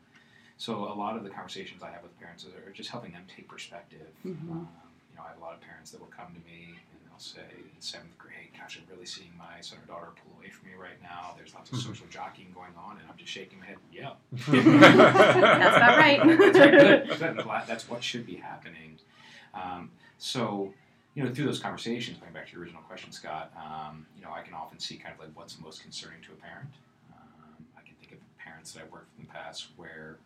So 0.59 0.85
a 0.91 0.95
lot 0.95 1.17
of 1.17 1.23
the 1.25 1.31
conversations 1.31 1.83
I 1.83 1.91
have 1.91 2.03
with 2.03 2.19
parents 2.19 2.45
are 2.47 2.71
just 2.71 2.91
helping 2.91 3.13
them 3.13 3.25
take 3.27 3.49
perspective. 3.49 4.13
Mhm. 4.25 4.49
Um, 4.51 4.69
you 5.11 5.17
know, 5.17 5.23
I 5.25 5.29
have 5.29 5.37
a 5.39 5.41
lot 5.41 5.55
of 5.55 5.61
parents 5.61 5.91
that 5.91 6.01
will 6.01 6.09
come 6.09 6.33
to 6.35 6.41
me 6.41 6.79
they'll 7.17 7.43
say 7.43 7.55
in 7.75 7.81
seventh 7.81 8.17
grade, 8.19 8.51
"Gosh, 8.59 8.79
I'm 8.81 8.93
really 8.95 9.07
seeing 9.07 9.33
my 9.39 9.61
son 9.61 9.79
or 9.83 9.87
daughter 9.87 10.09
pull 10.23 10.37
away 10.39 10.51
from 10.51 10.69
me 10.69 10.75
right 10.77 11.01
now. 11.03 11.35
There's 11.37 11.55
lots 11.55 11.71
of 11.73 11.79
Mhm. 11.79 11.83
social 11.87 12.07
jockeying 12.09 12.53
going 12.53 12.75
on," 12.77 12.99
and 12.99 13.09
I'm 13.11 13.17
just 13.17 13.33
shaking 13.33 13.59
my 13.61 13.67
head. 13.67 13.79
Yeah, 13.93 14.15
That's 14.33 15.77
about 15.77 15.99
right. 15.99 16.21
that's 16.39 16.59
right. 16.59 16.71
Good. 16.71 17.09
Good. 17.09 17.23
I'm 17.23 17.37
glad 17.37 17.67
that's 17.67 17.89
what 17.89 18.03
should 18.05 18.27
be 18.27 18.37
happening. 18.37 18.99
Um, 19.55 19.91
so, 20.19 20.75
you 21.15 21.25
know, 21.25 21.33
through 21.33 21.47
those 21.47 21.61
conversations, 21.61 22.19
going 22.19 22.33
back 22.33 22.47
to 22.49 22.53
your 22.53 22.63
original 22.63 22.83
question, 22.83 23.11
Scott, 23.13 23.51
um, 23.57 24.07
you 24.17 24.23
know, 24.23 24.33
I 24.33 24.43
can 24.43 24.53
often 24.55 24.79
see 24.79 24.97
kind 24.97 25.15
of 25.15 25.21
like 25.21 25.31
what's 25.35 25.59
most 25.61 25.83
concerning 25.83 26.21
to 26.23 26.33
a 26.33 26.37
parent. 26.37 26.69
Um, 27.13 27.65
I 27.77 27.81
can 27.83 27.95
think 27.97 28.13
of 28.13 28.19
parents 28.39 28.73
that 28.73 28.83
I've 28.85 28.93
worked 28.93 29.09
with 29.17 29.21
in 29.21 29.27
the 29.27 29.33
past 29.33 29.69
where, 29.77 30.17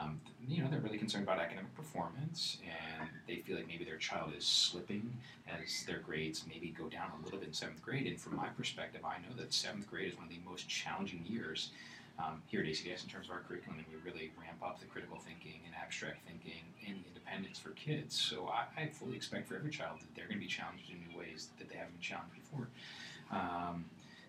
um, 0.00 0.20
you 0.46 0.62
know, 0.62 0.68
they're 0.70 0.80
really 0.80 0.98
concerned 0.98 1.24
about 1.24 1.38
academic 1.38 1.74
performance 1.74 2.58
and 2.64 3.08
they 3.26 3.36
feel 3.36 3.56
like 3.56 3.66
maybe 3.66 3.84
their 3.84 3.96
child 3.96 4.32
is 4.36 4.44
slipping 4.44 5.12
as 5.48 5.84
their 5.84 5.98
grades 5.98 6.44
maybe 6.48 6.68
go 6.68 6.88
down 6.88 7.10
a 7.20 7.24
little 7.24 7.38
bit 7.38 7.48
in 7.48 7.54
seventh 7.54 7.82
grade. 7.82 8.06
And 8.06 8.20
from 8.20 8.36
my 8.36 8.48
perspective, 8.48 9.02
I 9.04 9.18
know 9.18 9.34
that 9.38 9.52
seventh 9.52 9.88
grade 9.88 10.08
is 10.08 10.16
one 10.16 10.26
of 10.26 10.30
the 10.30 10.40
most 10.48 10.68
challenging 10.68 11.24
years 11.26 11.70
um, 12.18 12.42
here 12.46 12.60
at 12.60 12.66
ACDS 12.66 13.04
in 13.04 13.10
terms 13.10 13.26
of 13.26 13.32
our 13.32 13.40
curriculum, 13.40 13.78
and 13.78 13.86
we 13.88 14.10
really 14.10 14.32
ramp 14.40 14.62
up 14.64 14.80
the 14.80 14.86
critical 14.86 15.18
thinking 15.18 15.60
and 15.66 15.74
abstract 15.74 16.26
thinking 16.26 16.64
and 16.86 17.04
independence 17.06 17.58
for 17.58 17.70
kids. 17.70 18.14
So 18.14 18.48
I, 18.48 18.80
I 18.80 18.86
fully 18.86 19.16
expect 19.16 19.48
for 19.48 19.56
every 19.56 19.70
child 19.70 20.00
that 20.00 20.14
they're 20.14 20.26
going 20.26 20.40
to 20.40 20.44
be 20.44 20.50
challenged 20.50 20.88
in 20.90 20.96
new 21.06 21.18
ways 21.18 21.48
that 21.58 21.68
they 21.68 21.76
haven't 21.76 21.92
been 21.94 22.00
challenged 22.00 22.34
before. 22.34 22.68
Um, 23.30 23.84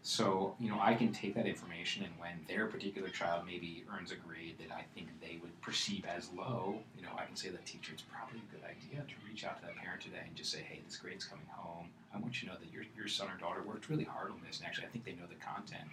so 0.07 0.55
you 0.59 0.69
know, 0.69 0.79
I 0.81 0.93
can 0.93 1.11
take 1.11 1.35
that 1.35 1.45
information, 1.45 2.03
and 2.03 2.13
when 2.19 2.39
their 2.47 2.67
particular 2.67 3.09
child 3.09 3.45
maybe 3.45 3.83
earns 3.93 4.11
a 4.11 4.15
grade 4.15 4.55
that 4.59 4.73
I 4.73 4.83
think 4.93 5.07
they 5.21 5.39
would 5.41 5.59
perceive 5.61 6.05
as 6.05 6.29
low, 6.35 6.79
you 6.95 7.03
know, 7.03 7.11
I 7.17 7.25
can 7.25 7.35
say 7.35 7.49
to 7.49 7.57
the 7.57 7.63
teacher, 7.63 7.91
it's 7.93 8.03
probably 8.03 8.39
a 8.39 8.51
good 8.53 8.63
idea 8.63 9.03
to 9.03 9.15
reach 9.27 9.43
out 9.43 9.59
to 9.59 9.65
that 9.65 9.75
parent 9.75 10.01
today 10.01 10.23
and 10.25 10.35
just 10.35 10.51
say, 10.51 10.59
hey, 10.59 10.81
this 10.85 10.97
grade's 10.97 11.25
coming 11.25 11.47
home. 11.49 11.87
I 12.13 12.19
want 12.19 12.41
you 12.41 12.47
to 12.47 12.53
know 12.53 12.59
that 12.59 12.71
your, 12.71 12.83
your 12.95 13.07
son 13.07 13.27
or 13.27 13.37
daughter 13.37 13.61
worked 13.63 13.89
really 13.89 14.05
hard 14.05 14.31
on 14.31 14.39
this, 14.45 14.59
and 14.59 14.67
actually, 14.67 14.87
I 14.87 14.89
think 14.89 15.05
they 15.05 15.11
know 15.11 15.27
the 15.27 15.43
content 15.43 15.87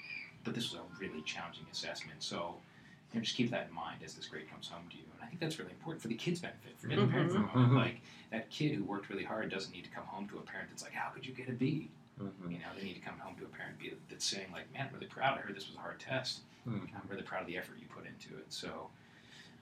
but 0.45 0.55
this 0.55 0.71
was 0.71 0.81
a 0.81 1.01
really 1.01 1.23
challenging 1.23 1.67
assessment. 1.73 2.23
So 2.23 2.55
you 3.13 3.19
know, 3.19 3.25
just 3.25 3.37
keep 3.37 3.51
that 3.51 3.69
in 3.69 3.75
mind 3.75 4.01
as 4.05 4.15
this 4.15 4.27
grade 4.27 4.51
comes 4.51 4.69
home 4.69 4.85
to 4.91 4.97
you. 4.97 5.05
And 5.15 5.25
I 5.25 5.27
think 5.27 5.41
that's 5.41 5.59
really 5.59 5.73
important 5.73 6.03
for 6.03 6.09
the 6.09 6.15
kid's 6.15 6.41
benefit. 6.41 6.79
Forget 6.79 6.99
the 6.99 7.07
parent 7.07 7.33
for 7.33 7.39
a 7.39 7.57
moment. 7.57 7.75
Like 7.75 8.01
that 8.31 8.51
kid 8.51 8.75
who 8.75 8.85
worked 8.85 9.09
really 9.09 9.25
hard 9.25 9.51
doesn't 9.51 9.73
need 9.73 9.85
to 9.85 9.91
come 9.91 10.05
home 10.05 10.29
to 10.29 10.39
a 10.39 10.43
parent 10.43 10.69
that's 10.71 10.83
like, 10.83 10.93
"How 10.93 11.11
could 11.11 11.27
you 11.27 11.33
get 11.33 11.49
a 11.49 11.53
B?" 11.53 11.91
Mhm. 12.21 12.53
You 12.53 12.59
know, 12.59 12.67
they 12.77 12.85
need 12.85 12.95
to 12.95 13.01
come 13.01 13.19
home 13.19 13.37
to 13.37 13.45
a 13.45 13.49
parent 13.49 13.79
be- 13.79 13.93
that's 14.09 14.25
saying 14.25 14.53
like, 14.53 14.73
"Man, 14.73 14.87
I'm 14.87 14.95
really 14.95 15.07
proud. 15.07 15.39
I 15.39 15.41
heard 15.43 15.55
this 15.57 15.67
was 15.67 15.77
a 15.77 15.81
hard 15.81 15.99
test. 15.99 16.43
Mhm. 16.67 16.89
I'm 16.95 17.09
really 17.09 17.23
proud 17.23 17.43
of 17.43 17.47
the 17.49 17.59
effort 17.59 17.79
you 17.79 17.87
put 17.89 18.07
into 18.07 18.37
it." 18.39 18.53
So. 18.53 18.91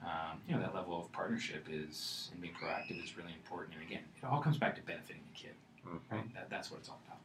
Um, 0.05 0.41
you 0.45 0.53
know 0.53 0.59
that 0.59 0.75
level 0.75 0.99
of 0.99 1.09
partnership 1.13 1.65
is 1.69 2.27
and 2.33 2.41
being 2.41 2.53
proactive 2.55 3.01
is 3.01 3.15
really 3.15 3.31
important. 3.31 3.75
And 3.75 3.83
again, 3.83 4.03
it 4.17 4.25
all 4.25 4.41
comes 4.41 4.57
back 4.57 4.75
to 4.75 4.81
benefiting 4.81 5.23
the 5.31 5.33
kid. 5.39 5.55
Mhm. 5.85 5.99
Right? 6.11 6.33
That, 6.33 6.49
that's 6.49 6.69
what 6.69 6.81
it's 6.81 6.89
all 6.89 6.99
about. 7.07 7.21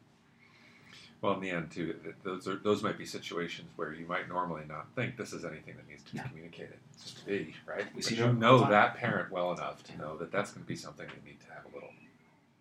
Well, 1.20 1.34
in 1.34 1.40
the 1.40 1.50
end, 1.50 1.72
too, 1.72 2.14
those 2.22 2.46
are 2.46 2.54
those 2.54 2.84
might 2.84 2.96
be 2.96 3.04
situations 3.04 3.68
where 3.74 3.92
you 3.92 4.06
might 4.06 4.28
normally 4.28 4.64
not 4.68 4.86
think 4.94 5.16
this 5.16 5.32
is 5.32 5.44
anything 5.44 5.74
that 5.74 5.88
needs 5.88 6.04
to 6.04 6.12
be 6.12 6.18
Yeah. 6.18 6.28
communicated. 6.28 6.78
It's 6.92 7.02
just 7.02 7.22
a 7.22 7.26
B, 7.26 7.56
right? 7.66 7.92
We 7.96 8.02
but 8.02 8.12
you 8.12 8.32
know 8.32 8.60
that 8.70 8.94
parent 8.94 9.32
well 9.32 9.52
enough 9.52 9.82
to 9.84 9.96
know 9.98 10.16
that 10.18 10.30
that's 10.30 10.52
going 10.52 10.62
to 10.62 10.68
be 10.68 10.76
something 10.76 11.08
they 11.08 11.28
need 11.28 11.40
to 11.40 11.52
have 11.52 11.64
a 11.64 11.74
little, 11.74 11.92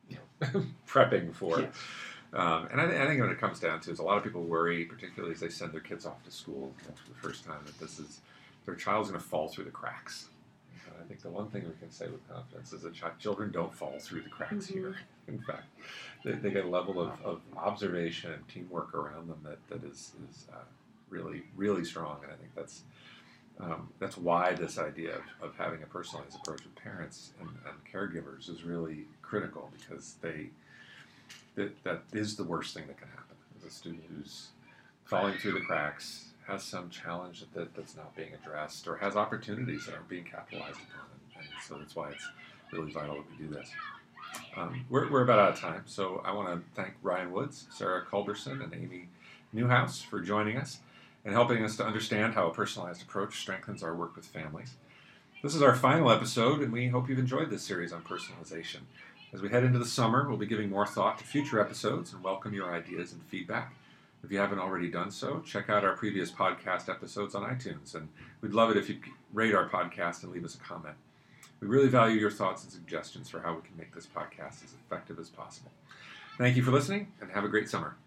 you 0.10 0.18
know, 0.42 0.66
prepping 0.88 1.36
for. 1.36 1.60
Yeah. 1.62 1.70
Um, 2.34 2.68
and 2.72 2.82
I, 2.82 3.04
I 3.04 3.08
think 3.08 3.22
what 3.22 3.32
it 3.32 3.40
comes 3.40 3.60
down 3.60 3.80
to 3.82 3.92
is 3.92 4.00
a 4.00 4.04
lot 4.04 4.18
of 4.18 4.24
people 4.24 4.44
worry, 4.44 4.86
particularly 4.86 5.34
as 5.34 5.40
they 5.40 5.50
send 5.50 5.72
their 5.72 5.82
kids 5.82 6.06
off 6.06 6.24
to 6.26 6.32
school 6.32 6.74
for 6.84 7.10
the 7.10 7.16
first 7.16 7.46
time, 7.46 7.60
that 7.66 7.80
this 7.80 8.00
is 8.00 8.22
their 8.66 8.76
child's 8.76 9.10
going 9.10 9.22
to 9.22 9.26
fall 9.28 9.48
through 9.48 9.64
the 9.64 9.72
cracks. 9.72 10.28
And 10.86 10.96
I 11.02 11.08
think 11.08 11.22
the 11.22 11.30
one 11.30 11.48
thing 11.50 11.64
we 11.66 11.74
can 11.80 11.90
say 11.90 12.08
with 12.08 12.28
confidence 12.30 12.74
is 12.74 12.82
that 12.82 13.00
chi- 13.00 13.12
children 13.20 13.52
don't 13.52 13.74
fall 13.74 13.96
through 14.00 14.22
the 14.24 14.30
cracks 14.30 14.68
Mhm. 14.68 14.74
here. 14.74 14.96
In 15.28 15.40
fact, 15.40 15.66
they, 16.24 16.34
they 16.34 16.52
get 16.52 16.66
a 16.66 16.70
level 16.70 17.00
of, 17.02 17.12
of 17.24 17.42
observation 17.56 18.32
and 18.34 18.48
teamwork 18.48 18.94
around 18.94 19.30
them 19.30 19.40
that, 19.44 19.66
that 19.70 19.84
is, 19.90 20.14
is 20.30 20.48
uh, 20.54 20.58
really, 21.10 21.44
really 21.56 21.86
strong. 21.86 22.20
And 22.24 22.32
I 22.32 22.36
think 22.36 22.54
that's 22.56 22.84
um, 23.60 23.90
that's 23.98 24.18
why 24.18 24.54
this 24.54 24.78
idea 24.78 25.16
of, 25.16 25.24
of 25.50 25.58
having 25.58 25.82
a 25.82 25.88
personalized 25.88 26.36
approach 26.36 26.64
with 26.64 26.76
parents 26.76 27.32
and, 27.40 27.50
and 27.66 27.76
caregivers 27.92 28.50
is 28.50 28.64
really 28.64 29.06
critical 29.24 29.72
because 29.80 30.16
they 30.22 30.50
that, 31.56 31.84
that 31.84 32.02
is 32.14 32.36
the 32.36 32.44
worst 32.44 32.74
thing 32.74 32.88
that 32.88 32.98
can 32.98 33.10
happen. 33.10 33.36
Is 33.58 33.66
a 33.66 33.70
student 33.70 34.04
who's 34.10 34.48
falling 35.06 35.38
through 35.38 35.54
the 35.54 35.62
cracks, 35.62 36.30
has 36.48 36.64
some 36.64 36.90
challenge 36.90 37.40
that, 37.40 37.54
that 37.54 37.76
that's 37.76 37.96
not 37.96 38.16
being 38.16 38.34
addressed, 38.34 38.88
or 38.88 38.98
has 38.98 39.16
opportunities 39.16 39.86
that 39.86 39.96
aren't 39.96 40.10
being 40.10 40.24
capitalized 40.24 40.80
upon. 40.90 41.08
And, 41.36 41.44
and 41.44 41.64
so 41.66 41.78
that's 41.78 41.96
why 41.96 42.12
it's 42.12 42.28
really 42.72 42.92
vital 42.92 43.16
that 43.16 43.26
we 43.32 43.48
do 43.48 43.54
this. 43.54 43.72
Um, 44.56 44.86
we're, 44.90 45.10
we're 45.10 45.24
about 45.24 45.40
out 45.40 45.54
of 45.54 45.60
time, 45.60 45.84
so 45.86 46.22
I 46.26 46.34
want 46.34 46.50
to 46.50 46.62
thank 46.76 46.94
Ryan 47.02 47.32
Woods, 47.32 47.68
Sarah 47.72 48.04
Culberson, 48.06 48.62
and 48.62 48.74
Amy 48.74 49.08
Newhouse 49.54 50.02
for 50.02 50.20
joining 50.20 50.58
us 50.58 50.80
and 51.24 51.34
helping 51.34 51.64
us 51.64 51.76
to 51.78 51.86
understand 51.86 52.34
how 52.34 52.48
a 52.48 52.54
personalized 52.54 53.02
approach 53.02 53.40
strengthens 53.40 53.84
our 53.84 53.96
work 53.96 54.16
with 54.16 54.26
families. 54.26 54.76
This 55.44 55.56
is 55.56 55.62
our 55.62 55.76
final 55.76 56.10
episode, 56.12 56.62
and 56.62 56.72
we 56.72 56.88
hope 56.88 57.10
you've 57.10 57.20
enjoyed 57.20 57.50
this 57.50 57.64
series 57.64 57.94
on 57.94 58.02
personalization. 58.02 58.80
As 59.34 59.42
we 59.42 59.50
head 59.50 59.66
into 59.66 59.78
the 59.78 59.86
summer, 59.86 60.26
we'll 60.26 60.38
be 60.38 60.46
giving 60.46 60.70
more 60.70 60.86
thought 60.86 61.18
to 61.18 61.26
future 61.26 61.60
episodes 61.60 62.14
and 62.14 62.24
welcome 62.24 62.54
your 62.54 62.74
ideas 62.74 63.12
and 63.12 63.22
feedback. 63.24 63.76
If 64.24 64.32
you 64.32 64.40
haven't 64.40 64.60
already 64.60 64.90
done 64.90 65.12
so, 65.12 65.42
check 65.42 65.70
out 65.70 65.84
our 65.84 65.98
previous 65.98 66.32
podcast 66.32 66.88
episodes 66.88 67.36
on 67.36 67.44
iTunes, 67.44 67.94
and 67.94 68.08
we'd 68.40 68.54
love 68.54 68.72
it 68.72 68.78
if 68.78 68.88
you'd 68.88 69.04
rate 69.34 69.54
our 69.54 69.68
podcast 69.68 70.24
and 70.24 70.32
leave 70.32 70.46
us 70.46 70.56
a 70.56 70.60
comment. 70.60 70.96
We 71.60 71.68
really 71.68 71.90
value 71.90 72.18
your 72.18 72.32
thoughts 72.32 72.64
and 72.64 72.72
suggestions 72.72 73.30
for 73.30 73.42
how 73.42 73.54
we 73.54 73.62
can 73.62 73.76
make 73.78 73.94
this 73.94 74.08
podcast 74.08 74.64
as 74.64 74.74
effective 74.86 75.20
as 75.20 75.30
possible. 75.30 75.72
Thank 76.38 76.56
you 76.56 76.64
for 76.64 76.72
listening, 76.72 77.12
and 77.20 77.30
have 77.32 77.44
a 77.44 77.50
great 77.50 77.70
summer. 77.70 77.98